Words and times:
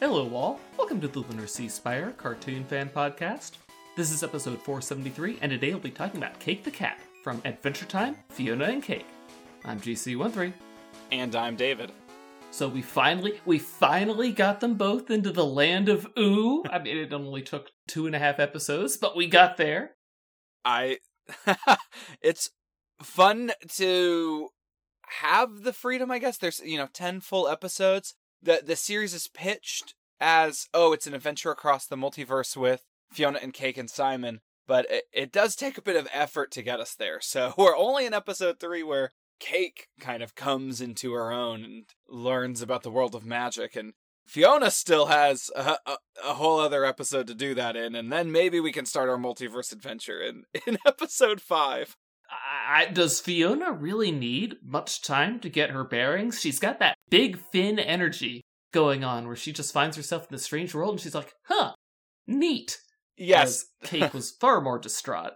Hello, 0.00 0.28
all. 0.34 0.58
Welcome 0.76 1.00
to 1.02 1.08
the 1.08 1.20
Lunar 1.20 1.46
Sea 1.46 1.68
Spire 1.68 2.10
Cartoon 2.16 2.64
Fan 2.64 2.88
Podcast. 2.88 3.52
This 3.96 4.10
is 4.10 4.24
episode 4.24 4.58
473, 4.58 5.38
and 5.40 5.52
today 5.52 5.70
we'll 5.70 5.78
be 5.78 5.92
talking 5.92 6.18
about 6.18 6.40
Cake 6.40 6.64
the 6.64 6.70
Cat 6.70 6.98
from 7.22 7.40
Adventure 7.44 7.84
Time, 7.84 8.16
Fionna 8.28 8.64
and 8.64 8.82
Cake. 8.82 9.06
I'm 9.64 9.80
GC13. 9.80 10.52
And 11.12 11.36
I'm 11.36 11.54
David. 11.54 11.92
So 12.50 12.68
we 12.68 12.82
finally, 12.82 13.40
we 13.46 13.60
finally 13.60 14.32
got 14.32 14.58
them 14.58 14.74
both 14.74 15.12
into 15.12 15.30
the 15.30 15.46
land 15.46 15.88
of 15.88 16.08
Ooo. 16.18 16.64
I 16.68 16.80
mean, 16.80 16.96
it 16.96 17.12
only 17.12 17.42
took 17.42 17.70
two 17.86 18.06
and 18.06 18.16
a 18.16 18.18
half 18.18 18.40
episodes, 18.40 18.96
but 18.96 19.16
we 19.16 19.28
got 19.28 19.58
there. 19.58 19.92
I, 20.64 20.98
it's 22.20 22.50
fun 23.00 23.52
to 23.76 24.48
have 25.20 25.62
the 25.62 25.72
freedom. 25.72 26.10
I 26.10 26.18
guess 26.18 26.36
there's 26.36 26.60
you 26.64 26.78
know 26.78 26.88
ten 26.92 27.20
full 27.20 27.46
episodes. 27.46 28.14
The 28.44 28.62
The 28.64 28.76
series 28.76 29.14
is 29.14 29.26
pitched 29.28 29.94
as 30.20 30.68
oh, 30.74 30.92
it's 30.92 31.06
an 31.06 31.14
adventure 31.14 31.50
across 31.50 31.86
the 31.86 31.96
multiverse 31.96 32.56
with 32.56 32.84
Fionna 33.10 33.38
and 33.42 33.54
Cake 33.54 33.78
and 33.78 33.88
Simon, 33.88 34.40
but 34.66 34.86
it, 34.90 35.04
it 35.12 35.32
does 35.32 35.56
take 35.56 35.78
a 35.78 35.82
bit 35.82 35.96
of 35.96 36.08
effort 36.12 36.50
to 36.52 36.62
get 36.62 36.78
us 36.78 36.94
there. 36.94 37.20
So 37.20 37.54
we're 37.58 37.76
only 37.76 38.06
in 38.06 38.14
episode 38.14 38.60
three 38.60 38.82
where 38.82 39.12
Cake 39.40 39.88
kind 39.98 40.22
of 40.22 40.34
comes 40.34 40.80
into 40.80 41.12
her 41.14 41.32
own 41.32 41.64
and 41.64 41.84
learns 42.08 42.62
about 42.62 42.82
the 42.82 42.90
world 42.90 43.14
of 43.14 43.24
magic, 43.24 43.76
and 43.76 43.94
Fionna 44.26 44.70
still 44.70 45.06
has 45.06 45.50
a, 45.56 45.76
a, 45.86 45.96
a, 46.24 46.34
whole 46.34 46.60
other 46.60 46.84
episode 46.84 47.26
to 47.26 47.34
do 47.34 47.54
that 47.54 47.76
in, 47.76 47.94
and 47.94 48.12
then 48.12 48.30
maybe 48.30 48.60
we 48.60 48.72
can 48.72 48.86
start 48.86 49.08
our 49.08 49.18
multiverse 49.18 49.72
adventure 49.72 50.20
in, 50.20 50.44
in 50.66 50.78
episode 50.86 51.40
five. 51.40 51.96
I, 52.68 52.86
does 52.86 53.20
Fionna 53.20 53.72
really 53.72 54.10
need 54.10 54.56
much 54.62 55.02
time 55.02 55.40
to 55.40 55.48
get 55.48 55.70
her 55.70 55.84
bearings? 55.84 56.40
She's 56.40 56.58
got 56.58 56.78
that 56.80 56.96
big 57.10 57.38
Finn 57.38 57.78
energy 57.78 58.42
going 58.72 59.04
on 59.04 59.26
where 59.26 59.36
she 59.36 59.52
just 59.52 59.72
finds 59.72 59.96
herself 59.96 60.22
in 60.22 60.34
this 60.34 60.44
strange 60.44 60.74
world 60.74 60.92
and 60.92 61.00
she's 61.00 61.14
like, 61.14 61.32
huh, 61.46 61.74
neat. 62.26 62.78
Yes. 63.16 63.66
Cake 63.84 64.12
was 64.12 64.30
far 64.40 64.60
more 64.60 64.78
distraught. 64.78 65.32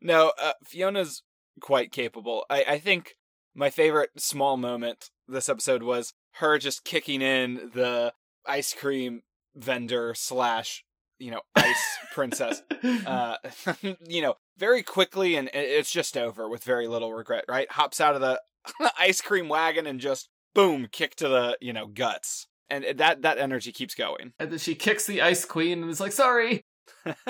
No, 0.00 0.32
uh, 0.42 0.52
Fionna's 0.64 1.22
quite 1.60 1.92
capable. 1.92 2.44
I, 2.50 2.64
I 2.66 2.78
think 2.78 3.14
my 3.54 3.70
favorite 3.70 4.10
small 4.16 4.56
moment 4.56 5.10
this 5.28 5.48
episode 5.48 5.82
was 5.82 6.12
her 6.34 6.58
just 6.58 6.84
kicking 6.84 7.22
in 7.22 7.70
the 7.74 8.12
ice 8.46 8.74
cream 8.74 9.22
vendor 9.54 10.14
slash 10.14 10.84
you 11.20 11.30
know 11.30 11.40
ice 11.54 11.98
princess 12.14 12.62
uh 13.06 13.36
you 14.08 14.22
know 14.22 14.34
very 14.58 14.82
quickly 14.82 15.36
and 15.36 15.48
it's 15.54 15.92
just 15.92 16.16
over 16.16 16.48
with 16.48 16.64
very 16.64 16.88
little 16.88 17.12
regret 17.12 17.44
right? 17.48 17.70
Hops 17.70 18.00
out 18.00 18.14
of 18.14 18.20
the 18.20 18.40
ice 18.98 19.20
cream 19.20 19.48
wagon 19.48 19.86
and 19.86 20.00
just 20.00 20.28
boom 20.54 20.88
kick 20.90 21.14
to 21.16 21.28
the 21.28 21.58
you 21.60 21.72
know 21.72 21.86
guts. 21.86 22.46
And 22.68 22.84
that 22.98 23.22
that 23.22 23.38
energy 23.38 23.72
keeps 23.72 23.94
going. 23.94 24.32
And 24.38 24.52
then 24.52 24.58
she 24.58 24.76
kicks 24.76 25.06
the 25.06 25.22
ice 25.22 25.44
queen 25.44 25.82
and 25.82 25.90
is 25.90 26.00
like 26.00 26.12
sorry. 26.12 26.62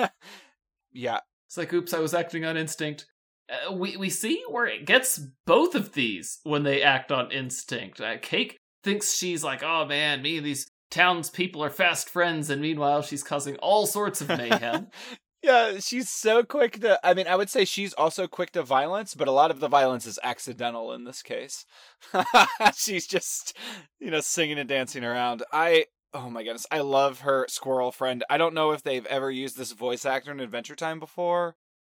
Yeah. 0.93 1.19
It's 1.47 1.57
like 1.57 1.71
oops 1.73 1.93
i 1.93 1.99
was 1.99 2.13
acting 2.13 2.43
on 2.45 2.57
instinct. 2.57 3.05
Uh, 3.49 3.73
we 3.73 3.97
we 3.97 4.09
see 4.09 4.43
where 4.49 4.65
it 4.65 4.85
gets 4.85 5.19
both 5.45 5.73
of 5.73 5.93
these 5.93 6.39
when 6.43 6.63
they 6.63 6.81
act 6.81 7.11
on 7.11 7.31
instinct. 7.31 7.99
Uh, 8.01 8.17
Cake 8.17 8.57
thinks 8.83 9.13
she's 9.13 9.43
like, 9.43 9.63
oh 9.63 9.85
man, 9.85 10.21
me 10.21 10.37
and 10.37 10.45
these 10.45 10.69
townspeople 10.91 11.63
are 11.63 11.69
fast 11.69 12.09
friends, 12.09 12.49
and 12.49 12.61
meanwhile 12.61 13.01
she's 13.01 13.23
causing 13.23 13.55
all 13.57 13.87
sorts 13.87 14.21
of 14.21 14.27
mayhem. 14.27 14.87
yeah, 15.43 15.79
she's 15.79 16.09
so 16.09 16.43
quick 16.43 16.81
to. 16.81 16.99
I 17.03 17.13
mean, 17.13 17.27
I 17.27 17.35
would 17.35 17.49
say 17.49 17.65
she's 17.65 17.93
also 17.93 18.27
quick 18.27 18.51
to 18.51 18.61
violence, 18.61 19.15
but 19.15 19.27
a 19.27 19.31
lot 19.31 19.49
of 19.49 19.59
the 19.59 19.67
violence 19.67 20.05
is 20.05 20.19
accidental 20.23 20.93
in 20.93 21.05
this 21.05 21.23
case. 21.23 21.65
she's 22.75 23.07
just, 23.07 23.57
you 23.99 24.11
know, 24.11 24.19
singing 24.19 24.59
and 24.59 24.69
dancing 24.69 25.03
around. 25.03 25.43
I. 25.51 25.85
Oh 26.13 26.29
my 26.29 26.43
goodness, 26.43 26.65
I 26.69 26.81
love 26.81 27.21
her 27.21 27.45
squirrel 27.47 27.93
friend. 27.93 28.21
I 28.29 28.37
don't 28.37 28.53
know 28.53 28.71
if 28.71 28.83
they've 28.83 29.05
ever 29.05 29.31
used 29.31 29.57
this 29.57 29.71
voice 29.71 30.05
actor 30.05 30.29
in 30.33 30.41
Adventure 30.41 30.75
Time 30.75 30.99
before, 30.99 31.55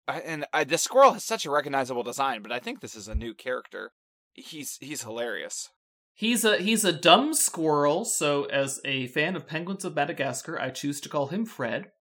and 0.06 0.46
I, 0.52 0.66
the 0.66 0.78
squirrel 0.78 1.14
has 1.14 1.24
such 1.24 1.46
a 1.46 1.52
recognizable 1.52 2.04
design, 2.04 2.42
but 2.42 2.52
I 2.52 2.60
think 2.60 2.82
this 2.82 2.94
is 2.94 3.08
a 3.08 3.16
new 3.16 3.34
character. 3.34 3.94
He's 4.34 4.78
he's 4.82 5.04
hilarious. 5.04 5.70
He's 6.14 6.46
a 6.46 6.58
he's 6.58 6.86
a 6.86 6.94
dumb 6.94 7.34
squirrel, 7.34 8.06
so 8.06 8.46
as 8.46 8.80
a 8.86 9.08
fan 9.08 9.36
of 9.36 9.48
Penguins 9.48 9.86
of 9.86 9.96
Madagascar, 9.96 10.60
I 10.60 10.70
choose 10.70 11.02
to 11.02 11.10
call 11.10 11.28
him 11.28 11.46
Fred. 11.46 11.92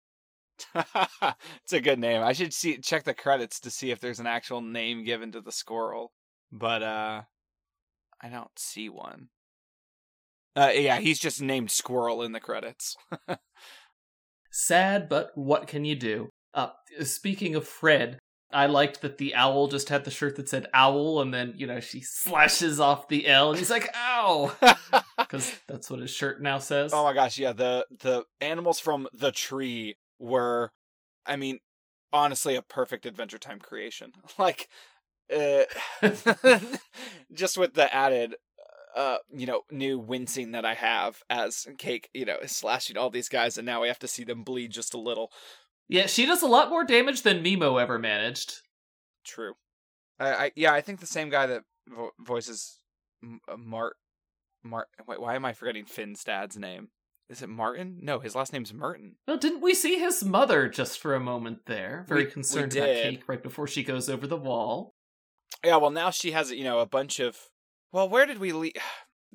it's 0.74 1.72
a 1.72 1.80
good 1.80 1.98
name. 1.98 2.22
I 2.22 2.32
should 2.32 2.52
see 2.52 2.78
check 2.78 3.04
the 3.04 3.14
credits 3.14 3.60
to 3.60 3.70
see 3.70 3.90
if 3.90 4.00
there's 4.00 4.20
an 4.20 4.26
actual 4.26 4.60
name 4.60 5.04
given 5.04 5.32
to 5.32 5.40
the 5.40 5.52
squirrel, 5.52 6.12
but 6.52 6.82
uh 6.82 7.22
I 8.22 8.28
don't 8.28 8.50
see 8.58 8.88
one. 8.88 9.28
Uh 10.54 10.72
yeah, 10.74 10.98
he's 10.98 11.18
just 11.18 11.40
named 11.40 11.70
Squirrel 11.70 12.22
in 12.22 12.32
the 12.32 12.40
credits. 12.40 12.96
Sad, 14.50 15.08
but 15.08 15.30
what 15.34 15.68
can 15.68 15.84
you 15.84 15.94
do? 15.94 16.28
Uh, 16.52 16.70
speaking 17.02 17.54
of 17.54 17.66
Fred, 17.66 18.18
I 18.52 18.66
liked 18.66 19.00
that 19.02 19.18
the 19.18 19.34
owl 19.34 19.68
just 19.68 19.88
had 19.88 20.04
the 20.04 20.10
shirt 20.10 20.36
that 20.36 20.48
said 20.48 20.66
owl, 20.74 21.20
and 21.20 21.32
then, 21.32 21.54
you 21.56 21.66
know, 21.66 21.80
she 21.80 22.00
slashes 22.00 22.80
off 22.80 23.08
the 23.08 23.26
L, 23.26 23.50
and 23.50 23.58
he's 23.58 23.70
like, 23.70 23.88
ow! 23.94 24.52
Because 25.18 25.52
that's 25.68 25.88
what 25.88 26.00
his 26.00 26.10
shirt 26.10 26.42
now 26.42 26.58
says. 26.58 26.92
Oh 26.92 27.04
my 27.04 27.12
gosh, 27.12 27.38
yeah, 27.38 27.52
the, 27.52 27.86
the 28.00 28.24
animals 28.40 28.80
from 28.80 29.06
the 29.12 29.30
tree 29.30 29.96
were, 30.18 30.72
I 31.24 31.36
mean, 31.36 31.60
honestly, 32.12 32.56
a 32.56 32.62
perfect 32.62 33.06
Adventure 33.06 33.38
Time 33.38 33.60
creation. 33.60 34.12
Like, 34.38 34.68
uh, 35.32 35.64
just 37.32 37.56
with 37.56 37.74
the 37.74 37.94
added 37.94 38.34
uh 38.96 39.18
you 39.32 39.46
know 39.46 39.62
new 39.70 40.00
wincing 40.00 40.50
that 40.50 40.64
i 40.64 40.74
have 40.74 41.22
as 41.30 41.68
cake 41.78 42.10
you 42.12 42.24
know 42.24 42.36
is 42.42 42.50
slashing 42.50 42.96
all 42.96 43.08
these 43.08 43.28
guys 43.28 43.56
and 43.56 43.64
now 43.64 43.80
we 43.80 43.86
have 43.86 44.00
to 44.00 44.08
see 44.08 44.24
them 44.24 44.42
bleed 44.42 44.72
just 44.72 44.94
a 44.94 44.98
little 44.98 45.30
yeah, 45.90 46.06
she 46.06 46.24
does 46.24 46.42
a 46.42 46.46
lot 46.46 46.70
more 46.70 46.84
damage 46.84 47.22
than 47.22 47.42
Mimo 47.42 47.80
ever 47.80 47.98
managed. 47.98 48.54
True. 49.24 49.54
I, 50.20 50.32
I 50.32 50.52
yeah, 50.54 50.72
I 50.72 50.80
think 50.80 51.00
the 51.00 51.06
same 51.06 51.30
guy 51.30 51.46
that 51.46 51.62
vo- 51.88 52.12
voices 52.20 52.78
uh, 53.24 53.56
Mart 53.56 53.96
Mart. 54.62 54.86
Wait, 55.06 55.20
why 55.20 55.34
am 55.34 55.44
I 55.44 55.52
forgetting 55.52 55.86
Finn's 55.86 56.22
dad's 56.22 56.56
name? 56.56 56.88
Is 57.28 57.42
it 57.42 57.48
Martin? 57.48 57.98
No, 58.02 58.18
his 58.18 58.34
last 58.34 58.52
name's 58.52 58.74
Merton. 58.74 59.16
Well, 59.26 59.36
didn't 59.36 59.62
we 59.62 59.74
see 59.74 59.98
his 59.98 60.24
mother 60.24 60.68
just 60.68 60.98
for 60.98 61.14
a 61.14 61.20
moment 61.20 61.66
there? 61.66 62.04
Very 62.08 62.24
we, 62.24 62.30
concerned 62.30 62.72
we 62.74 62.80
about 62.80 62.94
Cake 62.94 63.28
right 63.28 63.42
before 63.42 63.66
she 63.66 63.82
goes 63.82 64.08
over 64.08 64.26
the 64.26 64.36
wall. 64.36 64.94
Yeah, 65.64 65.76
well, 65.76 65.90
now 65.90 66.10
she 66.10 66.32
has 66.32 66.50
you 66.50 66.64
know 66.64 66.78
a 66.78 66.86
bunch 66.86 67.18
of. 67.18 67.36
Well, 67.92 68.08
where 68.08 68.26
did 68.26 68.38
we 68.38 68.52
leave? 68.52 68.74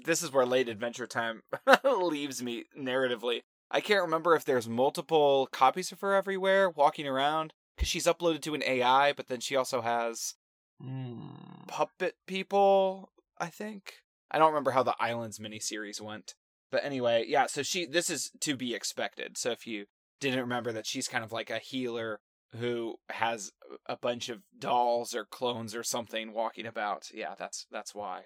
This 0.03 0.21
is 0.21 0.29
where 0.29 0.45
late 0.45 0.67
Adventure 0.67 1.07
Time 1.07 1.41
leaves 1.85 2.43
me 2.43 2.65
narratively. 2.77 3.43
I 3.71 3.81
can't 3.81 4.03
remember 4.03 4.35
if 4.35 4.45
there's 4.45 4.69
multiple 4.69 5.47
copies 5.51 5.91
of 5.91 6.01
her 6.01 6.13
everywhere 6.13 6.69
walking 6.69 7.07
around 7.07 7.53
because 7.75 7.89
she's 7.89 8.05
uploaded 8.05 8.41
to 8.41 8.53
an 8.53 8.63
AI, 8.63 9.13
but 9.13 9.27
then 9.27 9.39
she 9.39 9.55
also 9.55 9.81
has 9.81 10.35
mm. 10.81 11.67
puppet 11.67 12.15
people. 12.27 13.11
I 13.39 13.47
think 13.47 13.95
I 14.31 14.37
don't 14.37 14.49
remember 14.49 14.71
how 14.71 14.83
the 14.83 14.95
Islands 14.99 15.39
miniseries 15.39 16.01
went, 16.01 16.35
but 16.71 16.83
anyway, 16.83 17.25
yeah. 17.27 17.47
So 17.47 17.63
she 17.63 17.85
this 17.85 18.09
is 18.09 18.31
to 18.41 18.55
be 18.55 18.73
expected. 18.73 19.37
So 19.37 19.51
if 19.51 19.67
you 19.67 19.85
didn't 20.19 20.41
remember 20.41 20.71
that 20.71 20.85
she's 20.85 21.07
kind 21.07 21.23
of 21.23 21.31
like 21.31 21.49
a 21.49 21.59
healer 21.59 22.19
who 22.55 22.95
has 23.09 23.51
a 23.85 23.97
bunch 23.97 24.29
of 24.29 24.41
dolls 24.57 25.13
or 25.13 25.25
clones 25.25 25.75
or 25.75 25.83
something 25.83 26.33
walking 26.33 26.65
about, 26.65 27.09
yeah, 27.13 27.33
that's 27.37 27.65
that's 27.71 27.93
why. 27.93 28.23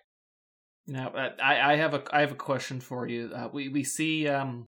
Now, 0.86 1.10
uh, 1.10 1.32
I 1.42 1.74
I 1.74 1.76
have 1.76 1.94
a 1.94 2.04
I 2.12 2.22
have 2.22 2.32
a 2.32 2.36
question 2.36 2.82
for 2.82 3.08
you. 3.08 3.32
Uh, 3.34 3.50
we 3.52 3.70
we 3.70 3.84
see 3.84 4.28
um 4.28 4.68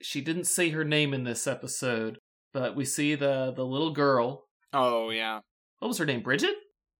she 0.00 0.20
didn't 0.20 0.44
say 0.44 0.70
her 0.70 0.84
name 0.84 1.12
in 1.12 1.24
this 1.24 1.46
episode, 1.46 2.18
but 2.52 2.76
we 2.76 2.84
see 2.84 3.14
the 3.14 3.52
the 3.54 3.64
little 3.64 3.92
girl. 3.92 4.46
Oh 4.72 5.10
yeah. 5.10 5.40
What 5.78 5.88
was 5.88 5.98
her 5.98 6.06
name? 6.06 6.22
Bridget? 6.22 6.54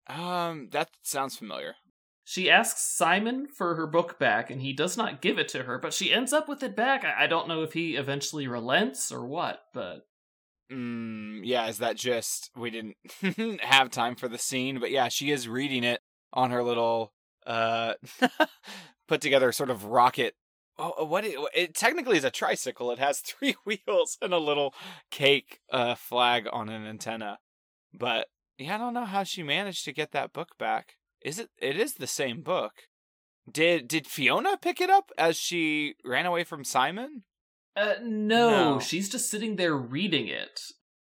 Um, 0.08 0.68
that 0.72 0.90
sounds 1.02 1.36
familiar. 1.36 1.74
She 2.24 2.50
asks 2.50 2.82
Simon 2.82 3.46
for 3.46 3.74
her 3.74 3.86
book 3.86 4.18
back, 4.18 4.50
and 4.50 4.60
he 4.60 4.72
does 4.72 4.96
not 4.96 5.22
give 5.22 5.38
it 5.38 5.48
to 5.48 5.62
her, 5.62 5.78
but 5.78 5.94
she 5.94 6.12
ends 6.12 6.32
up 6.32 6.48
with 6.48 6.62
it 6.62 6.76
back. 6.76 7.04
I, 7.04 7.24
I 7.24 7.26
don't 7.26 7.48
know 7.48 7.62
if 7.62 7.72
he 7.72 7.96
eventually 7.96 8.46
relents 8.46 9.10
or 9.10 9.26
what, 9.26 9.62
but. 9.72 10.06
Mm, 10.70 11.40
yeah, 11.44 11.68
is 11.68 11.78
that 11.78 11.96
just 11.96 12.50
we 12.54 12.70
didn't 12.70 12.96
have 13.62 13.90
time 13.90 14.14
for 14.14 14.28
the 14.28 14.36
scene? 14.36 14.78
But 14.78 14.90
yeah, 14.90 15.08
she 15.08 15.30
is 15.30 15.48
reading 15.48 15.84
it 15.84 16.00
on 16.32 16.50
her 16.50 16.62
little 16.62 17.14
uh 17.46 17.94
put 19.08 19.22
together 19.22 19.50
sort 19.52 19.70
of 19.70 19.86
rocket 19.86 20.34
Oh, 20.78 20.94
uh, 21.00 21.04
what 21.04 21.24
it, 21.24 21.36
it 21.54 21.74
technically 21.74 22.16
is 22.16 22.24
a 22.24 22.30
tricycle. 22.30 22.90
It 22.90 22.98
has 22.98 23.18
three 23.20 23.56
wheels 23.64 24.16
and 24.22 24.32
a 24.32 24.38
little 24.38 24.74
cake 25.10 25.60
uh, 25.72 25.94
flag 25.94 26.46
on 26.52 26.68
an 26.68 26.86
antenna. 26.86 27.38
But 27.92 28.28
yeah, 28.58 28.76
I 28.76 28.78
don't 28.78 28.94
know 28.94 29.04
how 29.04 29.24
she 29.24 29.42
managed 29.42 29.84
to 29.86 29.92
get 29.92 30.12
that 30.12 30.32
book 30.32 30.56
back. 30.58 30.94
Is 31.22 31.38
it? 31.38 31.50
It 31.60 31.78
is 31.78 31.94
the 31.94 32.06
same 32.06 32.42
book. 32.42 32.72
Did 33.50 33.88
did 33.88 34.06
Fionna 34.06 34.56
pick 34.56 34.80
it 34.80 34.90
up 34.90 35.10
as 35.18 35.36
she 35.36 35.94
ran 36.04 36.26
away 36.26 36.44
from 36.44 36.64
Simon? 36.64 37.24
Uh, 37.76 37.94
no, 38.02 38.74
no. 38.74 38.80
she's 38.80 39.08
just 39.08 39.30
sitting 39.30 39.56
there 39.56 39.76
reading 39.76 40.28
it. 40.28 40.60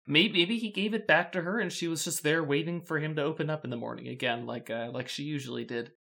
Maybe 0.06 0.40
maybe 0.40 0.58
he 0.58 0.70
gave 0.70 0.94
it 0.94 1.06
back 1.06 1.32
to 1.32 1.43
her, 1.43 1.58
and 1.58 1.73
she 1.73 1.87
was 1.87 2.05
just 2.05 2.23
there 2.23 2.43
waiting 2.43 2.81
for 2.81 2.99
him 2.99 3.14
to 3.16 3.23
open 3.23 3.50
up 3.50 3.64
in 3.64 3.70
the 3.70 3.76
morning 3.76 4.08
again, 4.08 4.46
like 4.46 4.70
uh, 4.70 4.90
like 4.93 5.08
she 5.08 5.25
usually 5.25 5.64
did. 5.64 5.93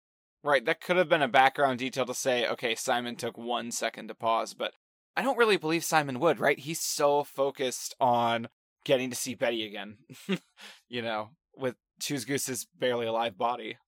Right, 0.44 0.64
that 0.66 0.80
could 0.80 0.96
have 0.96 1.08
been 1.08 1.22
a 1.22 1.28
background 1.28 1.80
detail 1.80 2.06
to 2.06 2.14
say, 2.14 2.46
okay, 2.46 2.74
Simon 2.74 3.16
took 3.16 3.36
one 3.36 3.72
second 3.72 4.08
to 4.08 4.14
pause, 4.14 4.54
but 4.54 4.72
I 5.16 5.22
don't 5.22 5.36
really 5.36 5.56
believe 5.56 5.82
Simon 5.82 6.20
would, 6.20 6.38
right? 6.38 6.58
He's 6.58 6.80
so 6.80 7.24
focused 7.24 7.94
on 8.00 8.48
getting 8.84 9.10
to 9.10 9.16
see 9.16 9.34
Betty 9.34 9.66
again, 9.66 9.98
you 10.88 11.02
know, 11.02 11.30
with 11.56 11.74
Choose 12.00 12.24
Goose's 12.24 12.66
barely 12.78 13.06
alive 13.06 13.36
body. 13.36 13.78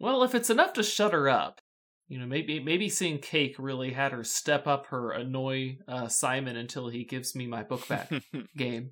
Well, 0.00 0.24
if 0.24 0.34
it's 0.34 0.50
enough 0.50 0.72
to 0.72 0.82
shut 0.82 1.12
her 1.12 1.28
up, 1.28 1.60
you 2.08 2.18
know, 2.18 2.26
maybe 2.26 2.58
maybe 2.58 2.88
seeing 2.88 3.18
Cake 3.18 3.54
really 3.58 3.92
had 3.92 4.12
her 4.12 4.24
step 4.24 4.66
up 4.66 4.86
her 4.86 5.12
annoy 5.12 5.78
uh, 5.86 6.08
Simon 6.08 6.56
until 6.56 6.88
he 6.88 7.04
gives 7.04 7.34
me 7.36 7.46
my 7.46 7.62
book 7.62 7.86
back 7.86 8.12
game. 8.56 8.90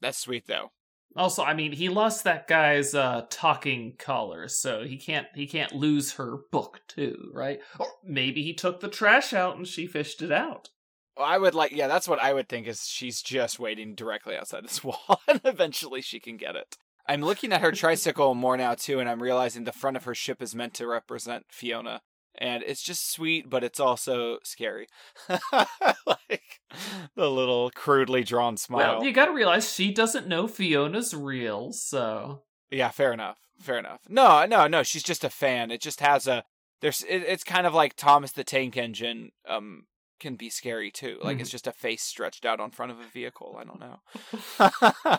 That's 0.00 0.18
sweet 0.18 0.46
though. 0.46 0.70
Also, 1.18 1.42
I 1.42 1.52
mean, 1.52 1.72
he 1.72 1.88
lost 1.88 2.22
that 2.24 2.46
guy's 2.46 2.94
uh, 2.94 3.26
talking 3.28 3.94
collar, 3.98 4.46
so 4.46 4.84
he 4.84 4.96
can't 4.96 5.26
he 5.34 5.48
can't 5.48 5.74
lose 5.74 6.12
her 6.12 6.38
book 6.52 6.80
too, 6.86 7.30
right? 7.34 7.58
Or 7.78 7.86
maybe 8.04 8.42
he 8.42 8.54
took 8.54 8.78
the 8.78 8.88
trash 8.88 9.32
out 9.32 9.56
and 9.56 9.66
she 9.66 9.88
fished 9.88 10.22
it 10.22 10.30
out. 10.30 10.70
I 11.18 11.38
would 11.38 11.54
like, 11.54 11.72
yeah, 11.72 11.88
that's 11.88 12.06
what 12.06 12.22
I 12.22 12.32
would 12.32 12.48
think 12.48 12.68
is 12.68 12.86
she's 12.86 13.20
just 13.20 13.58
waiting 13.58 13.96
directly 13.96 14.36
outside 14.36 14.62
this 14.62 14.84
wall, 14.84 15.20
and 15.26 15.40
eventually 15.44 16.02
she 16.02 16.20
can 16.20 16.36
get 16.36 16.54
it. 16.54 16.76
I'm 17.08 17.22
looking 17.22 17.52
at 17.52 17.62
her 17.62 17.72
tricycle 17.72 18.36
more 18.36 18.56
now 18.56 18.74
too, 18.74 19.00
and 19.00 19.08
I'm 19.08 19.22
realizing 19.22 19.64
the 19.64 19.72
front 19.72 19.96
of 19.96 20.04
her 20.04 20.14
ship 20.14 20.40
is 20.40 20.54
meant 20.54 20.74
to 20.74 20.86
represent 20.86 21.46
Fionna, 21.50 22.00
and 22.36 22.62
it's 22.62 22.82
just 22.82 23.10
sweet, 23.10 23.50
but 23.50 23.64
it's 23.64 23.80
also 23.80 24.38
scary. 24.44 24.86
like 25.52 26.42
the 27.14 27.30
little 27.30 27.70
crudely 27.70 28.24
drawn 28.24 28.56
smile. 28.56 28.98
Well, 28.98 29.04
you 29.04 29.12
got 29.12 29.26
to 29.26 29.32
realize 29.32 29.72
she 29.72 29.92
doesn't 29.92 30.28
know 30.28 30.46
Fionna's 30.46 31.14
real, 31.14 31.72
so 31.72 32.42
yeah, 32.70 32.90
fair 32.90 33.12
enough. 33.12 33.38
Fair 33.60 33.78
enough. 33.78 34.02
No, 34.08 34.46
no, 34.46 34.66
no. 34.66 34.82
She's 34.82 35.02
just 35.02 35.24
a 35.24 35.30
fan. 35.30 35.70
It 35.70 35.80
just 35.80 36.00
has 36.00 36.26
a 36.26 36.44
there's. 36.80 37.02
It, 37.02 37.24
it's 37.26 37.44
kind 37.44 37.66
of 37.66 37.74
like 37.74 37.94
Thomas 37.94 38.32
the 38.32 38.44
Tank 38.44 38.76
Engine. 38.76 39.30
Um, 39.48 39.86
can 40.18 40.36
be 40.36 40.50
scary 40.50 40.90
too. 40.90 41.18
Like 41.22 41.34
mm-hmm. 41.34 41.42
it's 41.42 41.50
just 41.50 41.66
a 41.66 41.72
face 41.72 42.02
stretched 42.02 42.44
out 42.44 42.60
on 42.60 42.70
front 42.70 42.92
of 42.92 42.98
a 42.98 43.06
vehicle. 43.06 43.58
I 43.58 43.64
don't 43.64 43.80
know. 43.80 44.00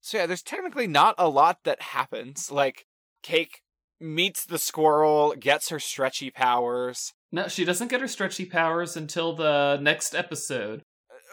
so 0.00 0.18
yeah, 0.18 0.26
there's 0.26 0.42
technically 0.42 0.86
not 0.86 1.14
a 1.18 1.28
lot 1.28 1.64
that 1.64 1.80
happens. 1.80 2.50
Like 2.50 2.86
Cake 3.22 3.62
meets 4.00 4.44
the 4.44 4.58
squirrel, 4.58 5.34
gets 5.38 5.68
her 5.68 5.80
stretchy 5.80 6.30
powers. 6.30 7.12
No, 7.34 7.48
she 7.48 7.64
doesn't 7.64 7.88
get 7.88 8.00
her 8.00 8.06
stretchy 8.06 8.44
powers 8.44 8.96
until 8.96 9.34
the 9.34 9.76
next 9.82 10.14
episode. 10.14 10.82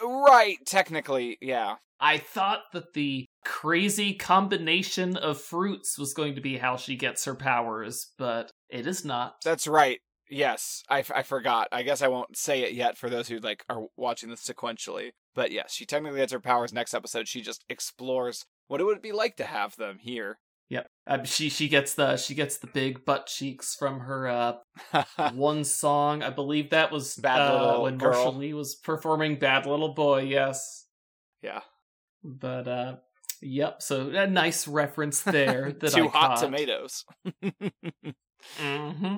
Right, 0.02 0.56
technically, 0.66 1.38
yeah. 1.40 1.76
I 2.00 2.18
thought 2.18 2.62
that 2.72 2.92
the 2.94 3.26
crazy 3.44 4.14
combination 4.14 5.16
of 5.16 5.40
fruits 5.40 5.96
was 5.96 6.12
going 6.12 6.34
to 6.34 6.40
be 6.40 6.56
how 6.58 6.76
she 6.76 6.96
gets 6.96 7.24
her 7.24 7.36
powers, 7.36 8.10
but 8.18 8.50
it 8.68 8.88
is 8.88 9.04
not. 9.04 9.36
That's 9.44 9.68
right. 9.68 10.00
Yes, 10.28 10.82
I, 10.88 11.00
f- 11.00 11.12
I 11.14 11.22
forgot. 11.22 11.68
I 11.70 11.84
guess 11.84 12.02
I 12.02 12.08
won't 12.08 12.36
say 12.36 12.62
it 12.62 12.72
yet 12.72 12.98
for 12.98 13.08
those 13.08 13.28
who 13.28 13.38
like 13.38 13.64
are 13.68 13.84
watching 13.96 14.28
this 14.28 14.44
sequentially. 14.44 15.10
But 15.36 15.52
yes, 15.52 15.72
she 15.72 15.86
technically 15.86 16.18
gets 16.18 16.32
her 16.32 16.40
powers 16.40 16.72
next 16.72 16.94
episode. 16.94 17.28
She 17.28 17.42
just 17.42 17.64
explores 17.68 18.44
what 18.66 18.80
it 18.80 18.84
would 18.84 19.02
be 19.02 19.12
like 19.12 19.36
to 19.36 19.44
have 19.44 19.76
them 19.76 19.98
here. 20.00 20.40
Yep. 20.68 20.86
Um, 21.06 21.24
she 21.24 21.48
she 21.50 21.68
gets 21.68 21.94
the 21.94 22.16
she 22.16 22.34
gets 22.34 22.58
the 22.58 22.66
big 22.66 23.04
butt 23.04 23.26
cheeks 23.26 23.74
from 23.74 24.00
her 24.00 24.28
uh 24.28 24.54
one 25.34 25.64
song. 25.64 26.22
I 26.22 26.30
believe 26.30 26.70
that 26.70 26.90
was 26.92 27.16
Bad 27.16 27.40
uh, 27.40 27.60
Little 27.66 27.82
when 27.82 27.98
Girl. 27.98 28.12
Marshall 28.12 28.34
Lee 28.34 28.54
was 28.54 28.74
performing 28.76 29.38
Bad 29.38 29.66
Little 29.66 29.92
Boy. 29.94 30.22
Yes. 30.22 30.86
Yeah. 31.42 31.60
But 32.24 32.68
uh, 32.68 32.96
yep. 33.42 33.82
So 33.82 34.08
a 34.10 34.26
nice 34.26 34.66
reference 34.68 35.20
there. 35.24 35.72
That 35.72 35.92
Two 35.92 36.06
I 36.06 36.10
hot 36.10 36.28
caught. 36.36 36.40
tomatoes. 36.44 37.04
hmm 38.58 39.16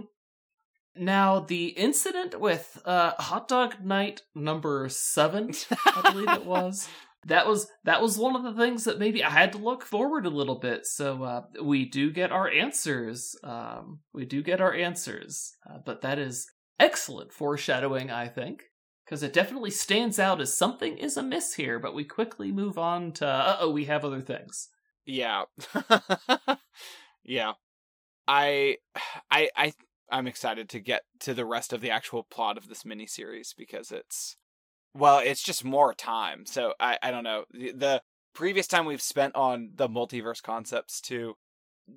Now 0.96 1.41
the 1.41 1.67
incident 1.67 2.41
with 2.41 2.81
uh, 2.85 3.12
hot 3.19 3.46
dog 3.49 3.85
knight 3.85 4.23
number 4.35 4.88
seven, 4.88 5.52
I 5.87 6.11
believe 6.11 6.31
it 6.31 6.46
was. 6.46 6.88
That 7.26 7.47
was 7.47 7.69
that 7.85 8.03
was 8.03 8.19
one 8.19 8.37
of 8.37 8.43
the 8.43 8.61
things 8.61 8.85
that 8.85 8.99
maybe 8.99 9.23
I 9.25 9.31
had 9.31 9.53
to 9.53 9.59
look 9.59 9.82
forward 9.82 10.26
a 10.26 10.31
little 10.31 10.59
bit. 10.59 10.87
So 10.87 11.23
uh, 11.23 11.43
we 11.62 11.85
do 11.85 12.11
get 12.11 12.32
our 12.32 12.49
answers. 12.49 13.37
Um, 13.43 14.00
we 14.12 14.25
do 14.25 14.43
get 14.43 14.61
our 14.61 14.75
answers, 14.75 15.53
uh, 15.69 15.79
but 15.85 16.03
that 16.03 16.19
is 16.19 16.47
excellent 16.79 17.32
foreshadowing, 17.32 18.11
I 18.11 18.29
think, 18.29 18.65
because 19.05 19.23
it 19.23 19.32
definitely 19.32 19.71
stands 19.71 20.19
out 20.19 20.41
as 20.41 20.55
something 20.55 20.99
is 20.99 21.17
amiss 21.17 21.55
here. 21.55 21.79
But 21.79 21.94
we 21.94 22.05
quickly 22.05 22.53
move 22.53 22.79
on 22.79 23.12
to 23.12 23.27
uh 23.27 23.56
oh, 23.61 23.70
we 23.70 23.87
have 23.87 24.05
other 24.05 24.20
things. 24.20 24.69
Yeah. 25.06 25.44
yeah. 27.25 27.53
I 28.27 28.79
I 29.31 29.50
I 29.56 29.73
I'm 30.11 30.27
excited 30.27 30.69
to 30.70 30.81
get 30.81 31.03
to 31.20 31.35
the 31.35 31.44
rest 31.44 31.73
of 31.73 31.81
the 31.81 31.91
actual 31.91 32.23
plot 32.23 32.56
of 32.59 32.69
this 32.69 32.85
miniseries 32.85 33.55
because 33.56 33.91
it's 33.91 34.37
well, 34.94 35.19
it's 35.19 35.43
just 35.43 35.64
more 35.64 35.93
time. 35.94 36.46
So 36.46 36.75
I 36.81 36.99
I 37.02 37.11
don't 37.11 37.25
know. 37.25 37.44
The, 37.52 37.73
the 37.73 38.02
previous 38.35 38.67
time 38.67 38.87
we've 38.87 39.02
spent 39.02 39.35
on 39.37 39.70
the 39.75 39.88
multiverse 39.88 40.43
concepts 40.43 41.00
too 41.00 41.37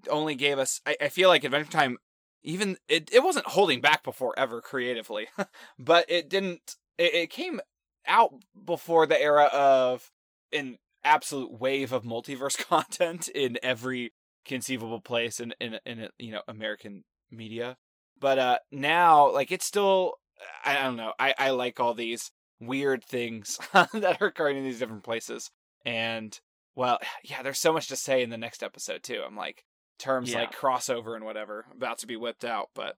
only 0.09 0.35
gave 0.35 0.59
us 0.59 0.81
I, 0.85 0.97
I 1.01 1.09
feel 1.09 1.29
like 1.29 1.43
Adventure 1.43 1.71
Time 1.71 1.97
even 2.43 2.77
it, 2.87 3.09
it 3.11 3.23
wasn't 3.23 3.47
holding 3.47 3.81
back 3.81 4.03
before 4.03 4.33
ever 4.37 4.61
creatively. 4.61 5.27
but 5.79 6.05
it 6.09 6.29
didn't 6.29 6.75
it, 6.97 7.13
it 7.13 7.29
came 7.29 7.59
out 8.05 8.33
before 8.65 9.05
the 9.05 9.21
era 9.21 9.45
of 9.45 10.11
an 10.53 10.77
absolute 11.03 11.59
wave 11.59 11.91
of 11.91 12.03
multiverse 12.03 12.57
content 12.69 13.27
in 13.29 13.57
every 13.61 14.13
conceivable 14.45 15.01
place 15.01 15.39
in 15.39 15.53
in 15.59 15.79
in 15.85 16.09
you 16.17 16.31
know 16.31 16.41
American 16.47 17.03
media. 17.31 17.77
But 18.19 18.39
uh 18.39 18.59
now 18.71 19.31
like 19.31 19.51
it's 19.51 19.65
still 19.65 20.15
I 20.63 20.75
don't 20.75 20.97
know. 20.97 21.13
I 21.19 21.33
I 21.37 21.49
like 21.51 21.79
all 21.79 21.93
these 21.93 22.31
weird 22.59 23.03
things 23.03 23.59
that 23.73 24.17
are 24.21 24.27
occurring 24.27 24.57
in 24.57 24.63
these 24.63 24.79
different 24.79 25.03
places. 25.03 25.49
And 25.85 26.37
well, 26.75 26.99
yeah, 27.23 27.41
there's 27.43 27.59
so 27.59 27.73
much 27.73 27.87
to 27.87 27.95
say 27.95 28.21
in 28.21 28.29
the 28.29 28.37
next 28.37 28.63
episode 28.63 29.03
too. 29.03 29.21
I'm 29.25 29.35
like 29.35 29.63
terms 29.99 30.31
Yeah. 30.31 30.41
like 30.41 30.55
crossover 30.55 31.15
and 31.15 31.25
whatever 31.25 31.65
about 31.75 31.97
to 31.99 32.07
be 32.07 32.15
whipped 32.15 32.45
out, 32.45 32.69
but 32.75 32.95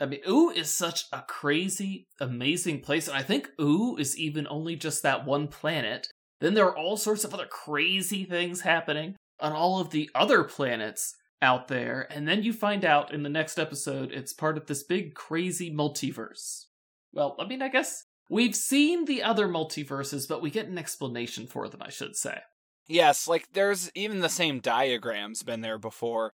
I 0.00 0.06
mean, 0.06 0.20
Ooo 0.28 0.50
is 0.50 0.72
such 0.72 1.06
a 1.12 1.22
crazy, 1.22 2.06
amazing 2.20 2.82
place, 2.82 3.08
and 3.08 3.16
I 3.16 3.22
think 3.22 3.48
Ooo 3.60 3.96
is 3.96 4.16
even 4.16 4.46
only 4.48 4.76
just 4.76 5.02
that 5.02 5.24
one 5.26 5.48
planet. 5.48 6.06
Then 6.40 6.54
there 6.54 6.66
are 6.66 6.76
all 6.76 6.96
sorts 6.96 7.24
of 7.24 7.34
other 7.34 7.46
crazy 7.46 8.24
things 8.24 8.60
happening 8.60 9.16
on 9.40 9.50
all 9.52 9.80
of 9.80 9.90
the 9.90 10.08
other 10.14 10.44
planets 10.44 11.16
out 11.42 11.66
there, 11.66 12.06
and 12.10 12.28
then 12.28 12.44
you 12.44 12.52
find 12.52 12.84
out 12.84 13.12
in 13.12 13.24
the 13.24 13.28
next 13.28 13.58
episode 13.58 14.12
it's 14.12 14.32
part 14.32 14.56
of 14.56 14.66
this 14.66 14.84
big 14.84 15.14
crazy 15.14 15.68
multiverse. 15.68 16.66
Well, 17.12 17.34
I 17.40 17.46
mean, 17.46 17.60
I 17.60 17.68
guess 17.68 18.04
we've 18.28 18.56
seen 18.56 19.04
the 19.04 19.22
other 19.22 19.48
multiverses, 19.48 20.28
but 20.28 20.42
we 20.42 20.50
get 20.50 20.68
an 20.68 20.78
explanation 20.78 21.46
for 21.46 21.68
them, 21.68 21.82
I 21.82 21.90
should 21.90 22.16
say. 22.16 22.40
Yes, 22.86 23.28
like 23.28 23.52
there's 23.52 23.90
even 23.94 24.20
the 24.20 24.28
same 24.28 24.60
diagrams 24.60 25.42
been 25.42 25.60
there 25.60 25.78
before. 25.78 26.32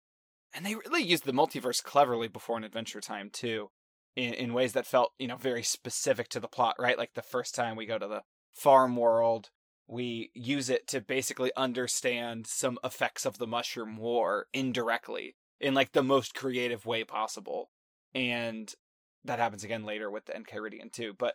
And 0.53 0.65
they 0.65 0.75
really 0.75 1.01
used 1.03 1.25
the 1.25 1.31
multiverse 1.31 1.81
cleverly 1.81 2.27
before 2.27 2.57
in 2.57 2.63
Adventure 2.63 3.01
Time 3.01 3.29
too. 3.31 3.69
In 4.15 4.33
in 4.35 4.53
ways 4.53 4.73
that 4.73 4.85
felt, 4.85 5.13
you 5.17 5.27
know, 5.27 5.37
very 5.37 5.63
specific 5.63 6.29
to 6.29 6.39
the 6.39 6.47
plot, 6.47 6.75
right? 6.77 6.97
Like 6.97 7.15
the 7.15 7.23
first 7.23 7.55
time 7.55 7.75
we 7.75 7.87
go 7.87 7.97
to 7.97 8.07
the 8.07 8.21
farm 8.53 8.95
world, 8.95 9.49
we 9.87 10.29
use 10.35 10.69
it 10.69 10.87
to 10.89 11.01
basically 11.01 11.51
understand 11.57 12.45
some 12.45 12.77
effects 12.83 13.25
of 13.25 13.39
the 13.39 13.47
mushroom 13.47 13.97
war 13.97 14.45
indirectly 14.53 15.35
in 15.59 15.73
like 15.73 15.93
the 15.93 16.03
most 16.03 16.35
creative 16.35 16.85
way 16.85 17.03
possible. 17.03 17.71
And 18.13 18.71
that 19.25 19.39
happens 19.39 19.63
again 19.63 19.83
later 19.83 20.11
with 20.11 20.25
the 20.25 20.33
Enchiridion 20.33 20.91
too. 20.91 21.13
But 21.17 21.33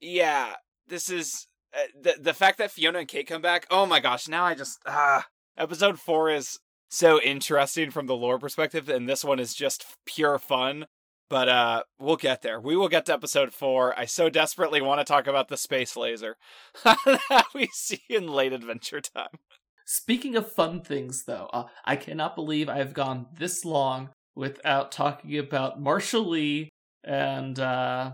yeah, 0.00 0.54
this 0.86 1.10
is 1.10 1.46
uh, 1.74 1.86
the 2.00 2.16
the 2.20 2.34
fact 2.34 2.58
that 2.58 2.70
Fionna 2.70 3.00
and 3.00 3.08
Cake 3.08 3.28
come 3.28 3.42
back. 3.42 3.66
Oh 3.70 3.86
my 3.86 4.00
gosh! 4.00 4.28
Now 4.28 4.44
I 4.44 4.54
just 4.54 4.78
ah, 4.86 5.26
episode 5.58 5.98
four 5.98 6.30
is 6.30 6.58
so 6.88 7.20
interesting 7.20 7.90
from 7.90 8.06
the 8.06 8.16
lore 8.16 8.38
perspective, 8.38 8.88
and 8.88 9.08
this 9.08 9.24
one 9.24 9.38
is 9.40 9.54
just 9.54 9.84
pure 10.06 10.38
fun. 10.38 10.86
But 11.28 11.48
uh, 11.48 11.82
we'll 11.98 12.16
get 12.16 12.42
there. 12.42 12.60
We 12.60 12.76
will 12.76 12.88
get 12.88 13.06
to 13.06 13.12
episode 13.12 13.52
four. 13.52 13.98
I 13.98 14.04
so 14.04 14.30
desperately 14.30 14.80
want 14.80 15.00
to 15.00 15.04
talk 15.04 15.26
about 15.26 15.48
the 15.48 15.56
space 15.56 15.96
laser 15.96 16.36
that 16.84 17.46
we 17.52 17.68
see 17.72 18.02
in 18.08 18.28
late 18.28 18.52
Adventure 18.52 19.00
Time. 19.00 19.40
Speaking 19.84 20.36
of 20.36 20.50
fun 20.50 20.82
things, 20.82 21.24
though, 21.24 21.48
uh, 21.52 21.64
I 21.84 21.96
cannot 21.96 22.36
believe 22.36 22.68
I've 22.68 22.94
gone 22.94 23.26
this 23.36 23.64
long 23.64 24.10
without 24.36 24.92
talking 24.92 25.36
about 25.38 25.80
Marshall 25.80 26.28
Lee 26.28 26.68
and 27.02 27.58
uh, 27.58 28.12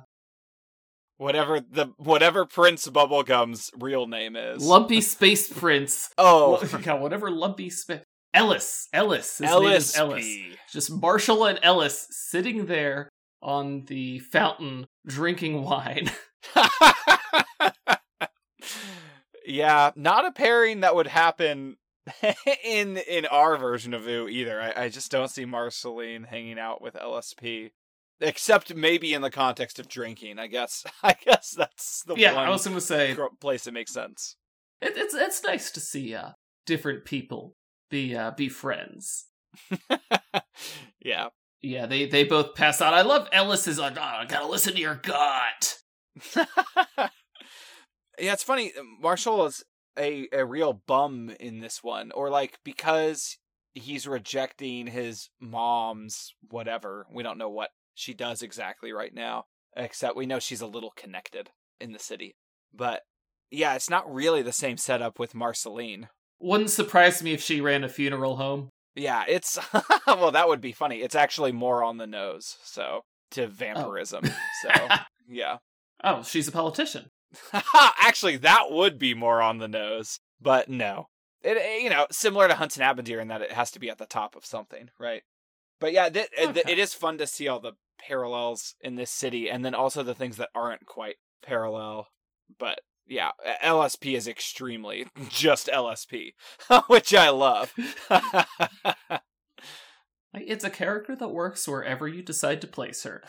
Whatever 1.22 1.60
the 1.60 1.92
whatever 1.98 2.44
Prince 2.44 2.88
Bubblegum's 2.88 3.70
real 3.78 4.08
name 4.08 4.34
is. 4.34 4.60
Lumpy 4.60 5.00
Space 5.00 5.48
Prince. 5.48 6.10
oh, 6.18 6.60
God, 6.82 7.00
whatever 7.00 7.30
Lumpy 7.30 7.70
Space. 7.70 8.00
Ellis. 8.34 8.88
Ellis. 8.92 9.38
His 9.38 9.48
name 9.48 9.62
is 9.70 9.96
Ellis. 9.96 10.24
LSP. 10.24 10.56
Just 10.72 10.90
Marshall 10.90 11.44
and 11.44 11.60
Ellis 11.62 12.08
sitting 12.10 12.66
there 12.66 13.08
on 13.40 13.84
the 13.86 14.18
fountain 14.18 14.88
drinking 15.06 15.62
wine. 15.62 16.10
yeah, 19.46 19.92
not 19.94 20.26
a 20.26 20.32
pairing 20.32 20.80
that 20.80 20.96
would 20.96 21.06
happen 21.06 21.76
in 22.64 22.96
in 22.96 23.26
our 23.26 23.56
version 23.56 23.94
of 23.94 24.08
Ooo 24.08 24.28
either. 24.28 24.60
I, 24.60 24.84
I 24.84 24.88
just 24.88 25.12
don't 25.12 25.30
see 25.30 25.44
Marceline 25.44 26.24
hanging 26.24 26.58
out 26.58 26.82
with 26.82 26.94
LSP. 26.94 27.70
Except 28.22 28.74
maybe 28.74 29.14
in 29.14 29.22
the 29.22 29.30
context 29.30 29.78
of 29.78 29.88
drinking. 29.88 30.38
I 30.38 30.46
guess. 30.46 30.84
I 31.02 31.14
guess 31.24 31.54
that's 31.56 32.02
the 32.04 32.14
yeah, 32.16 32.34
I 32.34 32.48
was 32.48 32.66
gonna 32.66 32.80
say 32.80 33.16
place 33.40 33.64
that 33.64 33.72
makes 33.72 33.92
sense. 33.92 34.36
it, 34.80 34.94
it's 34.96 35.14
it's 35.14 35.42
nice 35.42 35.70
to 35.72 35.80
see 35.80 36.14
uh 36.14 36.30
different 36.66 37.04
people 37.04 37.56
be 37.90 38.16
uh 38.16 38.30
be 38.30 38.48
friends. 38.48 39.26
yeah. 41.04 41.28
Yeah, 41.60 41.86
they 41.86 42.06
they 42.06 42.24
both 42.24 42.54
pass 42.54 42.80
out. 42.80 42.94
I 42.94 43.02
love 43.02 43.28
Ellis's 43.32 43.78
like, 43.78 43.96
oh, 43.96 44.02
I 44.02 44.24
gotta 44.26 44.48
listen 44.48 44.74
to 44.74 44.80
your 44.80 44.96
gut. 44.96 45.78
yeah, 46.36 47.08
it's 48.18 48.42
funny. 48.42 48.72
Marshall 49.00 49.46
is 49.46 49.62
a 49.96 50.28
a 50.32 50.44
real 50.44 50.72
bum 50.72 51.30
in 51.38 51.60
this 51.60 51.82
one, 51.82 52.10
or 52.12 52.30
like 52.30 52.58
because 52.64 53.38
he's 53.74 54.08
rejecting 54.08 54.88
his 54.88 55.30
mom's 55.40 56.34
whatever. 56.50 57.06
We 57.12 57.22
don't 57.22 57.38
know 57.38 57.50
what 57.50 57.70
she 57.94 58.14
does 58.14 58.42
exactly 58.42 58.92
right 58.92 59.14
now, 59.14 59.44
except 59.76 60.16
we 60.16 60.26
know 60.26 60.38
she's 60.38 60.60
a 60.60 60.66
little 60.66 60.92
connected 60.96 61.50
in 61.80 61.92
the 61.92 61.98
city. 61.98 62.36
But 62.74 63.02
yeah, 63.50 63.74
it's 63.74 63.90
not 63.90 64.12
really 64.12 64.42
the 64.42 64.52
same 64.52 64.76
setup 64.76 65.18
with 65.18 65.34
Marceline. 65.34 66.08
Wouldn't 66.40 66.70
surprise 66.70 67.22
me 67.22 67.32
if 67.32 67.42
she 67.42 67.60
ran 67.60 67.84
a 67.84 67.88
funeral 67.88 68.36
home. 68.36 68.70
Yeah, 68.94 69.24
it's 69.28 69.58
well, 70.06 70.32
that 70.32 70.48
would 70.48 70.60
be 70.60 70.72
funny. 70.72 70.96
It's 71.02 71.14
actually 71.14 71.52
more 71.52 71.84
on 71.84 71.98
the 71.98 72.06
nose, 72.06 72.56
so 72.62 73.02
to 73.32 73.44
oh. 73.44 73.48
vampirism. 73.48 74.24
So 74.62 74.70
yeah. 75.28 75.58
Oh, 76.02 76.22
she's 76.22 76.48
a 76.48 76.52
politician. 76.52 77.10
Actually, 78.00 78.36
that 78.38 78.70
would 78.70 78.98
be 78.98 79.14
more 79.14 79.40
on 79.40 79.58
the 79.58 79.68
nose, 79.68 80.18
but 80.40 80.68
no. 80.68 81.06
It 81.42 81.56
eh, 81.56 81.78
you 81.78 81.90
know 81.90 82.06
similar 82.10 82.48
to 82.48 82.54
Hunson 82.54 82.82
Abadeer 82.82 83.20
in 83.20 83.28
that 83.28 83.42
it 83.42 83.52
has 83.52 83.70
to 83.72 83.80
be 83.80 83.88
at 83.88 83.98
the 83.98 84.06
top 84.06 84.36
of 84.36 84.44
something, 84.44 84.90
right? 84.98 85.22
But 85.82 85.92
yeah, 85.92 86.08
th- 86.08 86.28
it, 86.38 86.48
Okay. 86.50 86.62
it 86.72 86.78
is 86.78 86.94
fun 86.94 87.18
to 87.18 87.26
see 87.26 87.48
all 87.48 87.58
the 87.60 87.72
parallels 87.98 88.74
in 88.80 88.94
this 88.94 89.10
city, 89.10 89.50
and 89.50 89.64
then 89.64 89.74
also 89.74 90.02
the 90.04 90.14
things 90.14 90.36
that 90.38 90.48
aren't 90.54 90.86
quite 90.86 91.16
parallel. 91.44 92.06
But 92.58 92.78
yeah, 93.06 93.32
LSP 93.64 94.14
is 94.16 94.28
extremely 94.28 95.06
just 95.28 95.66
LSP, 95.66 96.34
which 96.86 97.12
I 97.14 97.28
love. 97.30 97.74
It's 100.34 100.64
a 100.64 100.70
character 100.70 101.14
that 101.14 101.28
works 101.28 101.68
wherever 101.68 102.08
you 102.08 102.22
decide 102.22 102.62
to 102.62 102.66
place 102.66 103.02
her. 103.02 103.22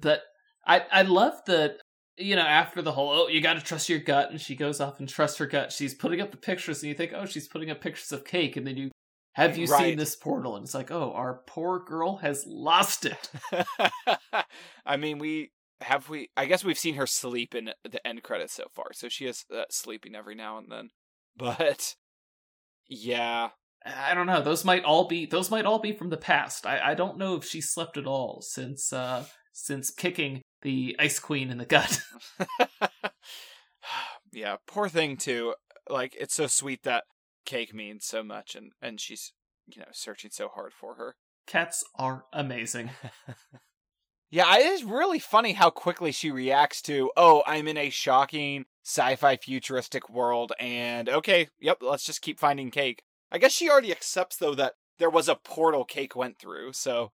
But 0.00 0.22
I 0.64 0.84
I 0.92 1.02
love 1.02 1.34
that 1.46 1.78
you 2.16 2.36
know 2.36 2.42
after 2.42 2.80
the 2.80 2.92
whole 2.92 3.10
oh 3.10 3.26
you 3.26 3.40
got 3.40 3.54
to 3.54 3.60
trust 3.60 3.88
your 3.88 3.98
gut 3.98 4.30
and 4.30 4.40
she 4.40 4.54
goes 4.54 4.80
off 4.80 5.00
and 5.00 5.08
trusts 5.08 5.38
her 5.38 5.46
gut. 5.46 5.72
She's 5.72 5.94
putting 5.94 6.20
up 6.20 6.30
the 6.30 6.36
pictures 6.36 6.80
and 6.82 6.88
you 6.90 6.94
think 6.94 7.10
oh 7.12 7.26
she's 7.26 7.48
putting 7.48 7.70
up 7.70 7.80
pictures 7.80 8.12
of 8.12 8.24
cake 8.24 8.56
and 8.56 8.64
then 8.64 8.76
you 8.76 8.90
have 9.32 9.56
you 9.56 9.66
seen 9.66 9.96
this 9.96 10.16
portal 10.16 10.56
and 10.56 10.64
it's 10.64 10.74
like 10.74 10.90
oh 10.90 11.12
our 11.14 11.42
poor 11.46 11.80
girl 11.80 12.16
has 12.16 12.44
lost 12.46 13.06
it. 13.06 13.30
I 14.86 14.96
mean, 14.96 15.18
we 15.18 15.52
have 15.82 16.08
we. 16.08 16.30
I 16.36 16.46
guess 16.46 16.64
we've 16.64 16.78
seen 16.78 16.94
her 16.96 17.06
sleep 17.06 17.54
in 17.54 17.70
the 17.84 18.06
end 18.06 18.22
credits 18.22 18.54
so 18.54 18.64
far, 18.74 18.92
so 18.92 19.08
she 19.08 19.26
is 19.26 19.44
uh, 19.54 19.64
sleeping 19.70 20.14
every 20.14 20.34
now 20.34 20.58
and 20.58 20.70
then. 20.70 20.90
But 21.36 21.94
yeah, 22.88 23.50
I 23.86 24.14
don't 24.14 24.26
know. 24.26 24.42
Those 24.42 24.64
might 24.64 24.84
all 24.84 25.06
be 25.06 25.26
those 25.26 25.50
might 25.50 25.64
all 25.64 25.78
be 25.78 25.92
from 25.92 26.10
the 26.10 26.16
past. 26.16 26.66
I, 26.66 26.90
I 26.90 26.94
don't 26.94 27.16
know 27.16 27.36
if 27.36 27.44
she 27.44 27.60
slept 27.60 27.96
at 27.96 28.06
all 28.06 28.42
since 28.42 28.92
uh 28.92 29.24
since 29.52 29.90
kicking 29.90 30.42
the 30.62 30.96
ice 30.98 31.18
queen 31.18 31.50
in 31.50 31.58
the 31.58 31.64
gut. 31.64 32.02
yeah, 34.32 34.56
poor 34.66 34.88
thing 34.88 35.16
too. 35.16 35.54
Like 35.88 36.14
it's 36.18 36.34
so 36.34 36.46
sweet 36.46 36.82
that 36.82 37.04
cake 37.44 37.74
means 37.74 38.04
so 38.04 38.22
much, 38.22 38.54
and 38.54 38.72
and 38.80 39.00
she's 39.00 39.32
you 39.66 39.80
know 39.80 39.88
searching 39.92 40.30
so 40.30 40.48
hard 40.48 40.72
for 40.72 40.94
her. 40.94 41.16
Cats 41.46 41.84
are 41.96 42.24
amazing. 42.32 42.90
Yeah, 44.32 44.56
it 44.58 44.66
is 44.66 44.84
really 44.84 45.18
funny 45.18 45.54
how 45.54 45.70
quickly 45.70 46.12
she 46.12 46.30
reacts 46.30 46.82
to, 46.82 47.10
oh, 47.16 47.42
I'm 47.46 47.66
in 47.66 47.76
a 47.76 47.90
shocking 47.90 48.66
sci 48.84 49.16
fi 49.16 49.36
futuristic 49.36 50.08
world, 50.08 50.52
and 50.60 51.08
okay, 51.08 51.48
yep, 51.58 51.78
let's 51.80 52.04
just 52.04 52.22
keep 52.22 52.38
finding 52.38 52.70
cake. 52.70 53.02
I 53.32 53.38
guess 53.38 53.52
she 53.52 53.68
already 53.68 53.90
accepts, 53.90 54.36
though, 54.36 54.54
that 54.54 54.74
there 55.00 55.10
was 55.10 55.28
a 55.28 55.34
portal 55.34 55.84
cake 55.84 56.14
went 56.14 56.38
through, 56.38 56.74
so. 56.74 57.10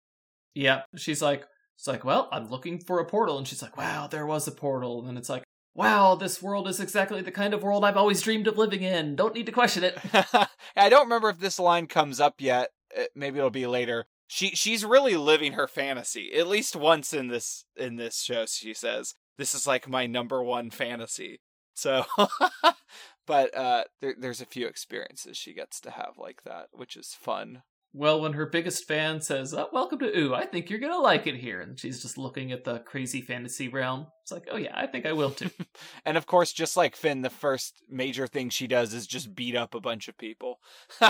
Yeah, 0.54 0.82
she's 0.96 1.20
like, 1.20 1.44
it's 1.76 1.88
like, 1.88 2.04
well, 2.04 2.28
I'm 2.30 2.48
looking 2.48 2.78
for 2.78 3.00
a 3.00 3.06
portal, 3.06 3.38
and 3.38 3.48
she's 3.48 3.62
like, 3.62 3.76
wow, 3.76 4.06
there 4.06 4.26
was 4.26 4.46
a 4.46 4.52
portal, 4.52 5.00
and 5.00 5.08
then 5.08 5.16
it's 5.16 5.28
like, 5.28 5.42
wow, 5.74 6.14
this 6.14 6.42
world 6.42 6.68
is 6.68 6.80
exactly 6.80 7.22
the 7.22 7.30
kind 7.30 7.54
of 7.54 7.62
world 7.62 7.84
I've 7.84 7.96
always 7.96 8.22
dreamed 8.22 8.46
of 8.46 8.58
living 8.58 8.82
in. 8.82 9.16
Don't 9.16 9.34
need 9.34 9.46
to 9.46 9.52
question 9.52 9.84
it. 9.84 9.98
I 10.76 10.88
don't 10.88 11.04
remember 11.04 11.30
if 11.30 11.38
this 11.38 11.58
line 11.58 11.86
comes 11.86 12.20
up 12.20 12.40
yet. 12.40 12.70
Uh, 12.96 13.04
Maybe 13.14 13.38
it'll 13.38 13.50
be 13.50 13.66
later. 13.66 14.06
She 14.26 14.50
she's 14.50 14.84
really 14.84 15.16
living 15.16 15.54
her 15.54 15.66
fantasy. 15.66 16.32
At 16.32 16.46
least 16.46 16.76
once 16.76 17.12
in 17.12 17.28
this 17.28 17.64
in 17.76 17.96
this 17.96 18.20
show, 18.20 18.46
she 18.46 18.74
says, 18.74 19.14
"This 19.38 19.54
is 19.54 19.66
like 19.66 19.88
my 19.88 20.06
number 20.06 20.42
one 20.42 20.70
fantasy." 20.70 21.40
So, 21.74 22.04
but 23.26 23.56
uh, 23.56 23.84
there, 24.00 24.14
there's 24.18 24.40
a 24.40 24.46
few 24.46 24.66
experiences 24.66 25.36
she 25.36 25.52
gets 25.52 25.80
to 25.80 25.90
have 25.90 26.14
like 26.16 26.42
that, 26.44 26.68
which 26.72 26.96
is 26.96 27.16
fun. 27.18 27.62
Well, 27.92 28.20
when 28.20 28.34
her 28.34 28.46
biggest 28.46 28.86
fan 28.86 29.20
says, 29.20 29.52
oh, 29.52 29.68
"Welcome 29.72 29.98
to 29.98 30.16
Ooo, 30.16 30.32
I 30.32 30.46
think 30.46 30.70
you're 30.70 30.78
gonna 30.78 31.00
like 31.00 31.26
it 31.26 31.34
here," 31.34 31.60
and 31.60 31.78
she's 31.78 32.00
just 32.00 32.16
looking 32.16 32.52
at 32.52 32.62
the 32.62 32.78
crazy 32.78 33.20
fantasy 33.20 33.66
realm, 33.66 34.06
it's 34.22 34.30
like, 34.30 34.46
"Oh 34.48 34.56
yeah, 34.56 34.78
I 34.78 34.86
think 34.86 35.06
I 35.06 35.12
will 35.12 35.30
too." 35.30 35.50
And 36.04 36.16
of 36.16 36.24
course, 36.26 36.52
just 36.52 36.76
like 36.76 36.94
Finn, 36.94 37.22
the 37.22 37.30
first 37.30 37.82
major 37.88 38.28
thing 38.28 38.48
she 38.48 38.68
does 38.68 38.94
is 38.94 39.08
just 39.08 39.34
beat 39.34 39.56
up 39.56 39.74
a 39.74 39.80
bunch 39.80 40.06
of 40.06 40.16
people. 40.16 40.60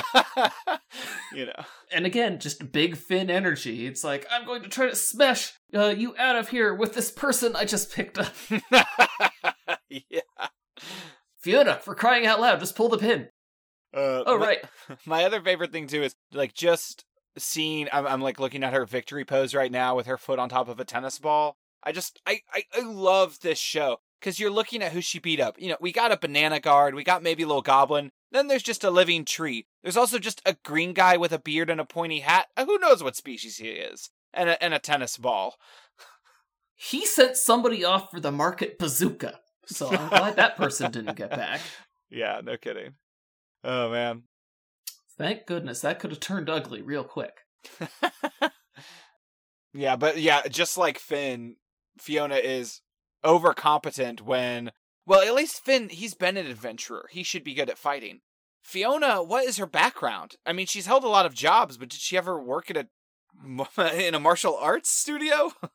you 1.34 1.46
know. 1.46 1.64
and 1.92 2.06
again, 2.06 2.38
just 2.38 2.72
big 2.72 2.96
Finn 2.96 3.28
energy. 3.28 3.87
It's 3.87 4.02
like, 4.02 4.26
"I'm 4.30 4.46
going 4.46 4.62
to 4.62 4.70
try 4.70 4.88
to 4.88 4.96
smash 4.96 5.52
uh, 5.75 5.94
you 5.96 6.16
out 6.18 6.37
of 6.37 6.49
here 6.49 6.75
with 6.75 6.94
this 6.94 7.10
person 7.10 7.56
I 7.56 7.66
just 7.66 7.92
picked 7.92 8.18
up." 8.18 8.32
yeah. 9.90 10.20
Fionna, 11.37 11.76
for 11.76 11.94
crying 11.94 12.26
out 12.26 12.40
loud, 12.40 12.60
just 12.60 12.76
pull 12.76 12.88
the 12.88 12.99
pin. 12.99 13.28
Uh, 13.94 14.23
Oh 14.26 14.38
my- 14.38 14.47
right, 14.47 14.59
My 15.06 15.25
other 15.25 15.40
favorite 15.40 15.73
thing 15.73 15.87
too 15.87 16.02
is 16.02 16.14
like 16.32 16.54
just 16.54 17.04
seeing. 17.38 17.88
I'm, 17.92 18.06
I'm 18.06 18.20
like 18.20 18.38
looking 18.40 18.62
at 18.64 18.73
her 18.73 18.85
victory 18.87 19.25
pose 19.25 19.54
right 19.54 19.70
now 19.73 19.97
with 19.97 20.06
her 20.06 20.18
foot 20.18 20.38
on 20.38 20.49
top 20.49 20.68
of 20.68 20.78
a 20.80 20.85
tennis 20.85 21.18
ball. 21.18 21.56
I 21.82 21.92
just 21.92 22.20
I 22.26 22.40
I, 22.52 22.64
I 22.76 22.80
love 22.82 23.38
this 23.40 23.59
show 23.59 23.99
because 24.20 24.38
you're 24.38 24.50
looking 24.50 24.82
at 24.82 24.92
who 24.92 25.00
she 25.00 25.18
beat 25.18 25.40
up. 25.40 25.56
You 25.61 25.70
know, 25.70 25.76
we 25.80 25.92
got 25.92 26.12
a 26.12 26.18
banana 26.18 26.61
guard, 26.61 26.94
we 26.94 27.04
got 27.04 27.23
maybe 27.23 27.42
a 27.42 27.47
little 27.47 27.62
goblin. 27.62 28.11
Then 28.32 28.47
there's 28.47 28.62
just 28.62 28.85
a 28.85 28.90
living 28.90 29.25
tree. 29.25 29.66
There's 29.82 29.97
also 29.97 30.18
just 30.20 30.40
a 30.47 30.54
green 30.64 30.92
guy 30.92 31.16
with 31.16 31.32
a 31.32 31.38
beard 31.40 31.68
and 31.70 31.80
a 31.80 31.85
pointy 31.85 32.20
hat. 32.20 32.47
Uh, 32.56 32.64
Who 32.64 32.78
knows 32.78 33.02
what 33.02 33.16
species 33.16 33.56
he 33.56 33.68
is? 33.70 34.11
And 34.32 34.49
a, 34.50 34.62
and 34.62 34.73
a 34.73 34.78
tennis 34.78 35.16
ball. 35.16 35.56
he 36.76 37.04
sent 37.06 37.37
somebody 37.37 37.85
off 37.85 38.11
for 38.12 38.20
the 38.20 38.30
market 38.30 38.78
bazooka. 38.78 39.40
So 39.66 39.88
I'm 39.88 40.09
glad 40.09 40.37
that 40.37 40.56
person 40.56 40.90
didn't 40.92 41.16
get 41.16 41.30
back. 41.30 41.61
Yeah, 42.12 42.40
no 42.42 42.56
kidding. 42.56 42.94
Oh 43.64 43.90
man. 43.90 44.25
Thank 45.19 45.47
goodness 45.47 45.81
that 45.81 45.99
could 45.99 46.11
have 46.11 46.21
turned 46.21 46.49
ugly 46.49 46.81
real 46.83 47.05
quick. 47.05 47.40
Yeah, 49.73 49.97
but 49.97 50.19
yeah, 50.19 50.43
just 50.49 50.76
like 50.76 50.99
Finn, 50.99 51.57
Fionna 51.99 52.37
is 52.37 52.81
overcompetent 53.25 54.21
when 54.23 54.73
well, 55.07 55.23
at 55.23 55.35
least 55.35 55.64
Finn, 55.64 55.88
he's 55.88 56.14
been 56.14 56.37
an 56.37 56.47
adventurer. 56.47 57.07
He 57.11 57.23
should 57.23 57.43
be 57.43 57.55
good 57.55 57.71
at 57.71 57.79
fighting. 57.79 58.21
Fionna, 58.62 59.23
what 59.23 59.47
is 59.47 59.57
her 59.57 59.67
background? 59.67 60.37
I 60.45 60.52
mean, 60.52 60.67
she's 60.67 60.87
held 60.87 61.05
a 61.05 61.09
lot 61.09 61.26
of 61.26 61.35
jobs, 61.35 61.76
but 61.76 61.88
did 61.88 62.00
she 62.00 62.17
ever 62.17 62.40
work 62.40 62.71
at 62.71 62.76
a 62.76 62.87
in 64.07 64.14
a 64.14 64.21
martial 64.21 64.57
arts 64.57 64.90
studio? 64.90 65.52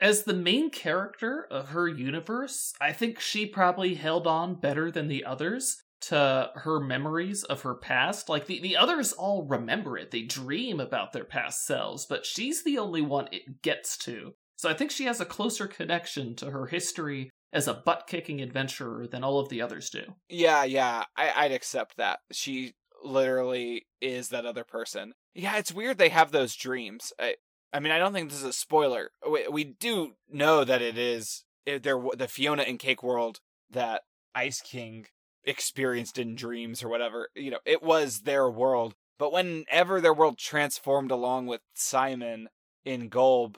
As 0.00 0.24
the 0.24 0.34
main 0.34 0.70
character 0.70 1.46
of 1.50 1.68
her 1.68 1.88
universe, 1.88 2.74
I 2.80 2.92
think 2.92 3.20
she 3.20 3.46
probably 3.46 3.94
held 3.94 4.26
on 4.26 4.56
better 4.56 4.90
than 4.90 5.08
the 5.08 5.24
others 5.24 5.82
to 6.02 6.50
her 6.54 6.80
memories 6.80 7.44
of 7.44 7.62
her 7.62 7.74
past. 7.74 8.28
Like 8.28 8.46
the, 8.46 8.60
the 8.60 8.76
others 8.76 9.12
all 9.12 9.44
remember 9.44 9.96
it. 9.96 10.10
They 10.10 10.22
dream 10.22 10.80
about 10.80 11.12
their 11.12 11.24
past 11.24 11.66
selves, 11.66 12.06
but 12.06 12.26
she's 12.26 12.62
the 12.62 12.78
only 12.78 13.02
one 13.02 13.28
it 13.32 13.62
gets 13.62 13.96
to. 13.98 14.34
So 14.56 14.68
I 14.68 14.74
think 14.74 14.90
she 14.90 15.04
has 15.04 15.20
a 15.20 15.26
closer 15.26 15.66
connection 15.66 16.34
to 16.36 16.50
her 16.50 16.66
history 16.66 17.30
as 17.52 17.68
a 17.68 17.74
butt 17.74 18.04
kicking 18.06 18.40
adventurer 18.40 19.06
than 19.06 19.24
all 19.24 19.38
of 19.38 19.48
the 19.48 19.62
others 19.62 19.90
do. 19.90 20.02
yeah, 20.28 20.64
yeah, 20.64 21.04
I, 21.16 21.32
I'd 21.36 21.52
accept 21.52 21.96
that. 21.96 22.18
She 22.32 22.74
literally 23.02 23.86
is 24.00 24.30
that 24.30 24.46
other 24.46 24.64
person. 24.64 25.12
Yeah, 25.34 25.56
it's 25.56 25.72
weird 25.72 25.98
they 25.98 26.08
have 26.08 26.32
those 26.32 26.56
dreams. 26.56 27.12
I, 27.20 27.36
I 27.72 27.80
mean, 27.80 27.92
I 27.92 27.98
don't 27.98 28.12
think 28.12 28.30
this 28.30 28.38
is 28.38 28.44
a 28.44 28.52
spoiler. 28.52 29.10
We, 29.28 29.48
we 29.48 29.64
do 29.64 30.14
know 30.30 30.64
that 30.64 30.82
it 30.82 30.98
is 30.98 31.44
it, 31.66 31.82
there 31.82 32.00
the 32.16 32.28
Fionna 32.28 32.62
and 32.62 32.78
Cake 32.78 33.02
world 33.02 33.40
that 33.70 34.02
Ice 34.34 34.60
King 34.60 35.06
experienced 35.44 36.18
in 36.18 36.34
dreams 36.34 36.82
or 36.82 36.88
whatever. 36.88 37.28
You 37.34 37.50
know, 37.50 37.58
it 37.64 37.82
was 37.82 38.20
their 38.20 38.48
world. 38.50 38.94
But 39.18 39.32
whenever 39.32 40.00
their 40.00 40.14
world 40.14 40.38
transformed 40.38 41.10
along 41.10 41.46
with 41.46 41.60
Simon 41.74 42.48
in 42.84 43.08
Golb, 43.08 43.56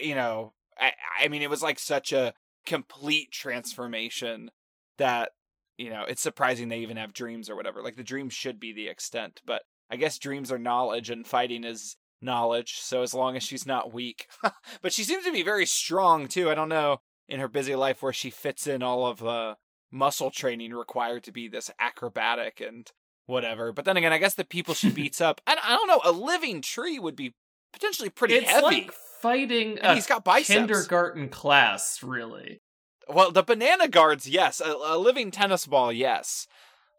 you 0.00 0.14
know, 0.14 0.52
I 0.78 0.92
I 1.20 1.28
mean, 1.28 1.42
it 1.42 1.50
was 1.50 1.62
like 1.62 1.78
such 1.78 2.12
a 2.12 2.34
complete 2.64 3.32
transformation 3.32 4.50
that 4.98 5.30
you 5.76 5.90
know 5.90 6.04
it's 6.06 6.22
surprising 6.22 6.68
they 6.68 6.78
even 6.78 6.96
have 6.96 7.12
dreams 7.12 7.50
or 7.50 7.56
whatever. 7.56 7.82
Like 7.82 7.96
the 7.96 8.04
dreams 8.04 8.34
should 8.34 8.60
be 8.60 8.72
the 8.72 8.88
extent, 8.88 9.40
but 9.44 9.62
I 9.90 9.96
guess 9.96 10.18
dreams 10.18 10.52
are 10.52 10.58
knowledge 10.58 11.10
and 11.10 11.26
fighting 11.26 11.64
is 11.64 11.96
knowledge. 12.20 12.78
So 12.80 13.02
as 13.02 13.14
long 13.14 13.36
as 13.36 13.42
she's 13.42 13.66
not 13.66 13.92
weak, 13.92 14.28
but 14.82 14.92
she 14.92 15.04
seems 15.04 15.24
to 15.24 15.32
be 15.32 15.42
very 15.42 15.66
strong 15.66 16.28
too. 16.28 16.50
I 16.50 16.54
don't 16.54 16.68
know 16.68 17.00
in 17.28 17.40
her 17.40 17.48
busy 17.48 17.74
life 17.74 18.02
where 18.02 18.12
she 18.12 18.30
fits 18.30 18.66
in 18.66 18.82
all 18.82 19.06
of 19.06 19.18
the 19.18 19.56
muscle 19.90 20.30
training 20.30 20.72
required 20.72 21.24
to 21.24 21.32
be 21.32 21.48
this 21.48 21.70
acrobatic 21.80 22.60
and 22.60 22.90
whatever. 23.26 23.72
But 23.72 23.84
then 23.84 23.96
again, 23.96 24.12
I 24.12 24.18
guess 24.18 24.34
the 24.34 24.44
people 24.44 24.74
she 24.74 24.90
beats 24.94 25.20
up, 25.20 25.40
I, 25.46 25.56
I 25.62 25.76
don't 25.76 25.88
know, 25.88 26.00
a 26.04 26.12
living 26.12 26.62
tree 26.62 26.98
would 26.98 27.16
be 27.16 27.34
potentially 27.72 28.10
pretty 28.10 28.34
it's 28.34 28.50
heavy. 28.50 28.64
like 28.64 28.92
fighting 29.20 29.78
and 29.78 29.92
a 29.92 29.94
he's 29.94 30.06
got 30.06 30.24
biceps. 30.24 30.48
kindergarten 30.48 31.28
class, 31.28 32.02
really. 32.02 32.60
Well, 33.08 33.30
the 33.30 33.42
banana 33.42 33.88
guards, 33.88 34.28
yes. 34.28 34.60
A, 34.60 34.70
a 34.70 34.98
living 34.98 35.30
tennis 35.30 35.66
ball, 35.66 35.92
yes. 35.92 36.46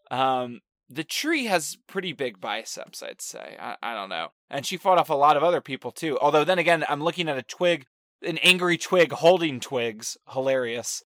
Um, 0.10 0.62
the 0.90 1.04
tree 1.04 1.46
has 1.46 1.78
pretty 1.88 2.14
big 2.14 2.42
biceps, 2.42 3.04
I'd 3.04 3.22
say. 3.22 3.56
I, 3.60 3.76
I 3.82 3.94
don't 3.94 4.10
know. 4.10 4.30
And 4.50 4.66
she 4.66 4.78
fought 4.78 4.98
off 4.98 5.10
a 5.10 5.16
lot 5.16 5.38
of 5.38 5.44
other 5.44 5.62
people 5.62 5.92
too. 5.92 6.18
Although 6.20 6.44
then 6.44 6.58
again, 6.58 6.84
I'm 6.90 7.04
looking 7.04 7.30
at 7.30 7.38
a 7.38 7.44
twig, 7.44 7.86
an 8.24 8.40
angry 8.40 8.78
twig 8.78 9.12
holding 9.12 9.60
twigs. 9.60 10.18
Hilarious. 10.32 11.04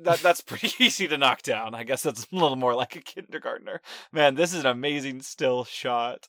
That 0.00 0.20
that's 0.20 0.40
pretty 0.40 0.72
easy 0.84 1.08
to 1.08 1.18
knock 1.18 1.42
down. 1.42 1.74
I 1.74 1.84
guess 1.84 2.02
that's 2.02 2.26
a 2.32 2.34
little 2.34 2.56
more 2.56 2.74
like 2.74 2.96
a 2.96 3.00
kindergartner. 3.00 3.80
Man, 4.12 4.34
this 4.34 4.52
is 4.52 4.60
an 4.60 4.70
amazing 4.70 5.22
still 5.22 5.64
shot. 5.64 6.28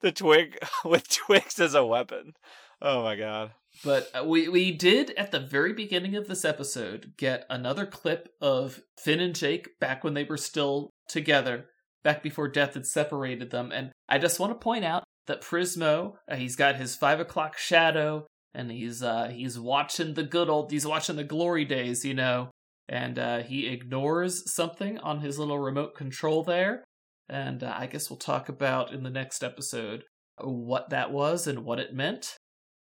The 0.00 0.12
twig 0.12 0.58
with 0.84 1.08
twigs 1.08 1.58
as 1.58 1.74
a 1.74 1.86
weapon. 1.86 2.34
Oh 2.80 3.02
my 3.02 3.16
god. 3.16 3.52
But 3.84 4.08
uh, 4.14 4.24
we 4.24 4.48
we 4.48 4.72
did 4.72 5.10
at 5.12 5.30
the 5.30 5.40
very 5.40 5.72
beginning 5.72 6.14
of 6.16 6.28
this 6.28 6.44
episode 6.44 7.12
get 7.16 7.46
another 7.50 7.86
clip 7.86 8.28
of 8.40 8.80
Finn 8.98 9.20
and 9.20 9.34
Jake 9.34 9.78
back 9.80 10.02
when 10.02 10.14
they 10.14 10.24
were 10.24 10.38
still 10.38 10.90
together, 11.08 11.66
back 12.02 12.22
before 12.22 12.48
death 12.48 12.74
had 12.74 12.86
separated 12.86 13.50
them. 13.50 13.72
And 13.72 13.92
I 14.08 14.18
just 14.18 14.40
want 14.40 14.52
to 14.52 14.62
point 14.62 14.84
out 14.84 15.04
that 15.26 15.42
Prismo, 15.42 16.14
uh, 16.30 16.36
he's 16.36 16.56
got 16.56 16.76
his 16.76 16.96
five 16.96 17.20
o'clock 17.20 17.58
shadow, 17.58 18.26
and 18.54 18.70
he's 18.70 19.02
uh 19.02 19.28
he's 19.28 19.58
watching 19.58 20.14
the 20.14 20.22
good 20.22 20.48
old, 20.48 20.70
he's 20.70 20.86
watching 20.86 21.16
the 21.16 21.24
glory 21.24 21.64
days, 21.64 22.04
you 22.04 22.14
know, 22.14 22.50
and 22.88 23.18
uh, 23.18 23.42
he 23.42 23.66
ignores 23.66 24.52
something 24.52 24.98
on 24.98 25.20
his 25.20 25.38
little 25.38 25.58
remote 25.58 25.94
control 25.94 26.44
there. 26.44 26.84
And 27.28 27.64
uh, 27.64 27.74
I 27.76 27.86
guess 27.86 28.08
we'll 28.08 28.18
talk 28.18 28.48
about 28.48 28.92
in 28.92 29.02
the 29.02 29.10
next 29.10 29.42
episode 29.42 30.04
what 30.40 30.90
that 30.90 31.10
was 31.10 31.46
and 31.46 31.64
what 31.64 31.80
it 31.80 31.94
meant. 31.94 32.36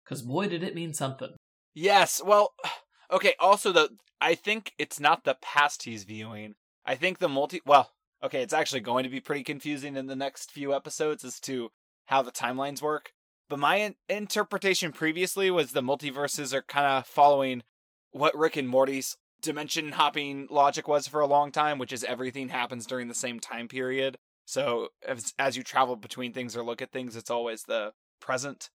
Because 0.04 0.22
boy, 0.22 0.48
did 0.48 0.62
it 0.62 0.74
mean 0.74 0.94
something. 0.94 1.30
Yes. 1.74 2.20
Well, 2.24 2.54
okay. 3.12 3.34
Also, 3.38 3.72
the 3.72 3.90
I 4.20 4.34
think 4.34 4.72
it's 4.78 4.98
not 4.98 5.24
the 5.24 5.36
past 5.40 5.84
he's 5.84 6.04
viewing. 6.04 6.54
I 6.84 6.96
think 6.96 7.18
the 7.18 7.28
multi. 7.28 7.60
Well, 7.64 7.92
okay. 8.22 8.42
It's 8.42 8.54
actually 8.54 8.80
going 8.80 9.04
to 9.04 9.10
be 9.10 9.20
pretty 9.20 9.44
confusing 9.44 9.96
in 9.96 10.06
the 10.06 10.16
next 10.16 10.50
few 10.50 10.74
episodes 10.74 11.24
as 11.24 11.38
to 11.40 11.70
how 12.06 12.22
the 12.22 12.32
timelines 12.32 12.82
work. 12.82 13.12
But 13.48 13.60
my 13.60 13.76
in- 13.76 13.94
interpretation 14.08 14.90
previously 14.90 15.50
was 15.52 15.70
the 15.70 15.82
multiverses 15.82 16.52
are 16.52 16.62
kind 16.62 16.86
of 16.86 17.06
following 17.06 17.62
what 18.10 18.36
Rick 18.36 18.56
and 18.56 18.68
Morty's 18.68 19.16
dimension 19.46 19.92
hopping 19.92 20.46
logic 20.50 20.86
was 20.86 21.08
for 21.08 21.20
a 21.20 21.26
long 21.26 21.50
time, 21.50 21.78
which 21.78 21.92
is 21.92 22.04
everything 22.04 22.50
happens 22.50 22.86
during 22.86 23.08
the 23.08 23.14
same 23.14 23.40
time 23.40 23.68
period. 23.68 24.16
So 24.44 24.88
as, 25.06 25.32
as 25.38 25.56
you 25.56 25.62
travel 25.62 25.96
between 25.96 26.32
things 26.32 26.56
or 26.56 26.62
look 26.62 26.82
at 26.82 26.92
things, 26.92 27.16
it's 27.16 27.30
always 27.30 27.62
the 27.62 27.92
present 28.20 28.70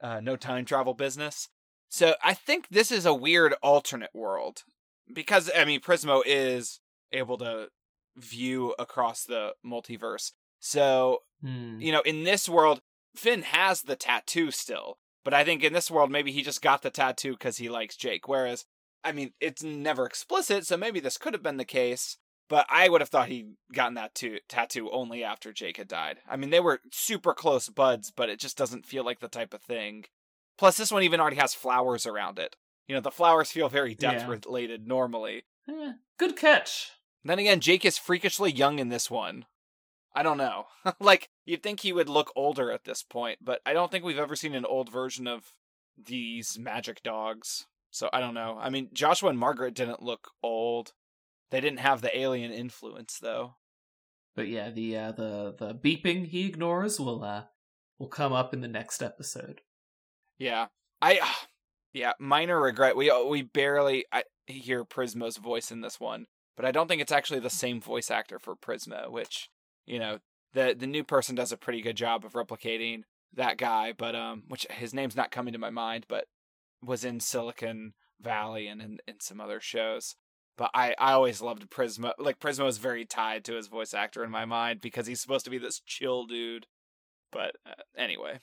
uh, 0.00 0.20
no 0.20 0.36
time 0.36 0.64
travel 0.64 0.94
business. 0.94 1.48
So 1.88 2.14
I 2.24 2.34
think 2.34 2.68
this 2.70 2.90
is 2.90 3.04
a 3.04 3.14
weird 3.14 3.54
alternate 3.62 4.14
world 4.14 4.64
because 5.12 5.50
I 5.54 5.64
mean 5.64 5.80
Prismo 5.80 6.22
is 6.24 6.80
able 7.12 7.36
to 7.38 7.68
view 8.16 8.74
across 8.78 9.24
the 9.24 9.54
multiverse. 9.64 10.32
So 10.58 11.18
Hmm. 11.42 11.80
you 11.80 11.90
know, 11.90 12.02
in 12.02 12.22
this 12.22 12.48
world, 12.48 12.80
Finn 13.16 13.42
has 13.42 13.82
the 13.82 13.96
tattoo 13.96 14.50
still, 14.52 14.98
but 15.24 15.34
I 15.34 15.44
think 15.44 15.64
in 15.64 15.72
this 15.72 15.90
world 15.90 16.10
maybe 16.10 16.30
he 16.32 16.42
just 16.42 16.62
got 16.62 16.82
the 16.82 16.90
tattoo 16.90 17.32
because 17.32 17.58
he 17.58 17.68
likes 17.68 17.96
Jake. 17.96 18.28
Whereas, 18.28 18.64
I 19.04 19.12
mean, 19.12 19.32
it's 19.40 19.62
never 19.62 20.06
explicit, 20.06 20.66
so 20.66 20.76
maybe 20.76 21.00
this 21.00 21.18
could 21.18 21.34
have 21.34 21.42
been 21.42 21.56
the 21.56 21.64
case. 21.64 22.18
But 22.48 22.66
I 22.68 22.88
would 22.88 23.00
have 23.00 23.08
thought 23.08 23.28
he'd 23.28 23.54
gotten 23.72 23.94
that 23.94 24.14
to- 24.16 24.40
tattoo 24.48 24.90
only 24.90 25.24
after 25.24 25.52
Jake 25.52 25.78
had 25.78 25.88
died. 25.88 26.18
I 26.28 26.36
mean, 26.36 26.50
they 26.50 26.60
were 26.60 26.80
super 26.92 27.32
close 27.32 27.68
buds, 27.68 28.10
but 28.10 28.28
it 28.28 28.38
just 28.38 28.58
doesn't 28.58 28.84
feel 28.84 29.04
like 29.04 29.20
the 29.20 29.28
type 29.28 29.54
of 29.54 29.62
thing. 29.62 30.04
Plus, 30.58 30.76
this 30.76 30.92
one 30.92 31.02
even 31.02 31.18
already 31.18 31.36
has 31.36 31.54
flowers 31.54 32.04
around 32.06 32.38
it. 32.38 32.56
You 32.88 32.94
know, 32.94 33.00
the 33.00 33.10
flowers 33.10 33.50
feel 33.50 33.68
very 33.70 33.94
death 33.94 34.22
Yeah. 34.22 34.28
related 34.28 34.86
normally. 34.86 35.44
Eh, 35.68 35.92
good 36.18 36.36
catch. 36.36 36.90
Then 37.24 37.38
again, 37.38 37.60
Jake 37.60 37.84
is 37.86 37.96
freakishly 37.96 38.50
young 38.52 38.78
in 38.78 38.88
this 38.90 39.10
one. 39.10 39.46
I 40.14 40.22
don't 40.22 40.36
know. 40.36 40.66
like, 41.00 41.30
you'd 41.46 41.62
think 41.62 41.80
he 41.80 41.92
would 41.92 42.08
look 42.10 42.32
older 42.36 42.70
at 42.70 42.84
this 42.84 43.02
point, 43.02 43.38
but 43.40 43.62
I 43.64 43.72
don't 43.72 43.90
think 43.90 44.04
we've 44.04 44.18
ever 44.18 44.36
seen 44.36 44.54
an 44.54 44.66
old 44.66 44.90
version 44.92 45.26
of 45.26 45.54
these 45.96 46.58
magic 46.58 47.02
dogs. 47.02 47.66
So 47.92 48.08
I 48.12 48.20
don't 48.20 48.34
know. 48.34 48.58
I 48.60 48.70
mean, 48.70 48.88
Joshua 48.92 49.28
and 49.28 49.38
Margaret 49.38 49.74
didn't 49.74 50.02
look 50.02 50.30
old. 50.42 50.94
They 51.50 51.60
didn't 51.60 51.80
have 51.80 52.00
the 52.00 52.18
alien 52.18 52.50
influence 52.50 53.18
though. 53.20 53.56
But 54.34 54.48
yeah, 54.48 54.70
the 54.70 54.96
uh, 54.96 55.12
the 55.12 55.54
the 55.56 55.74
beeping 55.74 56.26
he 56.26 56.46
ignores 56.46 56.98
will 56.98 57.22
uh 57.22 57.44
will 57.98 58.08
come 58.08 58.32
up 58.32 58.54
in 58.54 58.62
the 58.62 58.68
next 58.68 59.02
episode. 59.02 59.60
Yeah. 60.38 60.66
I 61.02 61.20
yeah, 61.92 62.12
minor 62.18 62.60
regret. 62.60 62.96
We 62.96 63.12
we 63.28 63.42
barely 63.42 64.06
I 64.10 64.24
hear 64.46 64.84
Prismo's 64.84 65.36
voice 65.36 65.70
in 65.70 65.82
this 65.82 66.00
one, 66.00 66.26
but 66.56 66.64
I 66.64 66.72
don't 66.72 66.88
think 66.88 67.02
it's 67.02 67.12
actually 67.12 67.40
the 67.40 67.50
same 67.50 67.80
voice 67.80 68.10
actor 68.10 68.38
for 68.38 68.56
Prismo, 68.56 69.10
which, 69.10 69.50
you 69.84 69.98
know, 69.98 70.18
the 70.54 70.74
the 70.78 70.86
new 70.86 71.04
person 71.04 71.34
does 71.34 71.52
a 71.52 71.58
pretty 71.58 71.82
good 71.82 71.96
job 71.98 72.24
of 72.24 72.32
replicating 72.32 73.02
that 73.34 73.58
guy, 73.58 73.92
but 73.92 74.14
um 74.16 74.44
which 74.48 74.66
his 74.70 74.94
name's 74.94 75.16
not 75.16 75.30
coming 75.30 75.52
to 75.52 75.58
my 75.58 75.70
mind, 75.70 76.06
but 76.08 76.24
was 76.82 77.04
in 77.04 77.20
Silicon 77.20 77.94
Valley 78.20 78.66
and 78.66 78.80
in, 78.82 78.98
in 79.06 79.20
some 79.20 79.40
other 79.40 79.60
shows. 79.60 80.16
But 80.58 80.70
I, 80.74 80.94
I 80.98 81.12
always 81.12 81.40
loved 81.40 81.70
Prismo. 81.70 82.12
Like 82.18 82.38
Prismo 82.38 82.68
is 82.68 82.78
very 82.78 83.04
tied 83.06 83.44
to 83.46 83.54
his 83.54 83.68
voice 83.68 83.94
actor 83.94 84.22
in 84.22 84.30
my 84.30 84.44
mind 84.44 84.80
because 84.80 85.06
he's 85.06 85.20
supposed 85.20 85.44
to 85.46 85.50
be 85.50 85.58
this 85.58 85.80
chill 85.86 86.26
dude. 86.26 86.66
But 87.30 87.56
uh, 87.66 87.82
anyway, 87.96 88.40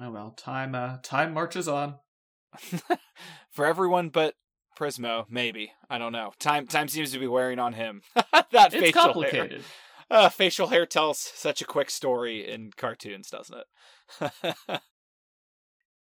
Oh 0.00 0.10
well, 0.10 0.30
time 0.36 0.74
uh 0.74 0.98
time 1.02 1.32
marches 1.32 1.66
on. 1.66 1.94
for 3.50 3.64
everyone 3.64 4.10
but 4.10 4.34
Prismo, 4.78 5.24
maybe. 5.28 5.72
I 5.90 5.98
don't 5.98 6.12
know. 6.12 6.32
Time 6.38 6.66
time 6.66 6.88
seems 6.88 7.12
to 7.12 7.18
be 7.18 7.26
wearing 7.26 7.58
on 7.58 7.72
him. 7.72 8.02
that 8.14 8.74
It's 8.74 8.74
facial 8.74 8.92
complicated. 8.92 9.50
hair. 9.52 9.60
Uh, 10.10 10.28
facial 10.28 10.68
hair 10.68 10.86
tells 10.86 11.18
such 11.18 11.60
a 11.60 11.66
quick 11.66 11.90
story 11.90 12.46
in 12.46 12.70
cartoons, 12.76 13.28
doesn't 13.30 13.58
it? 14.20 14.32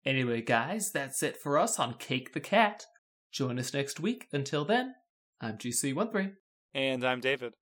Anyway, 0.06 0.42
guys, 0.42 0.90
that's 0.92 1.22
it 1.22 1.36
for 1.36 1.58
us 1.58 1.78
on 1.78 1.94
Cake 1.94 2.34
the 2.34 2.40
Cat. 2.40 2.84
Join 3.32 3.58
us 3.58 3.72
next 3.72 4.00
week. 4.00 4.28
Until 4.32 4.64
then, 4.64 4.94
I'm 5.40 5.56
GC13. 5.56 6.32
and 6.74 7.04
I'm 7.04 7.20
David. 7.20 7.54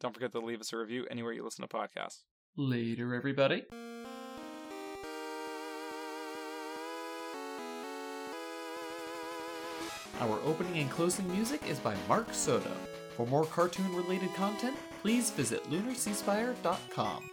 Don't 0.00 0.14
forget 0.14 0.30
to 0.32 0.38
leave 0.38 0.60
us 0.60 0.72
a 0.72 0.76
review 0.76 1.06
anywhere 1.10 1.32
you 1.32 1.42
listen 1.44 1.66
to 1.66 1.76
podcasts. 1.76 2.22
Later, 2.56 3.14
everybody. 3.14 3.64
Our 10.20 10.38
opening 10.44 10.78
and 10.78 10.90
closing 10.90 11.30
music 11.32 11.62
is 11.68 11.78
by 11.78 11.94
Mark 12.08 12.28
Soto. 12.32 12.72
For 13.16 13.26
more 13.26 13.44
cartoon 13.44 13.94
related 13.94 14.32
content, 14.34 14.76
please 15.02 15.30
visit 15.30 15.68
lunarseaspire.com. 15.70 17.30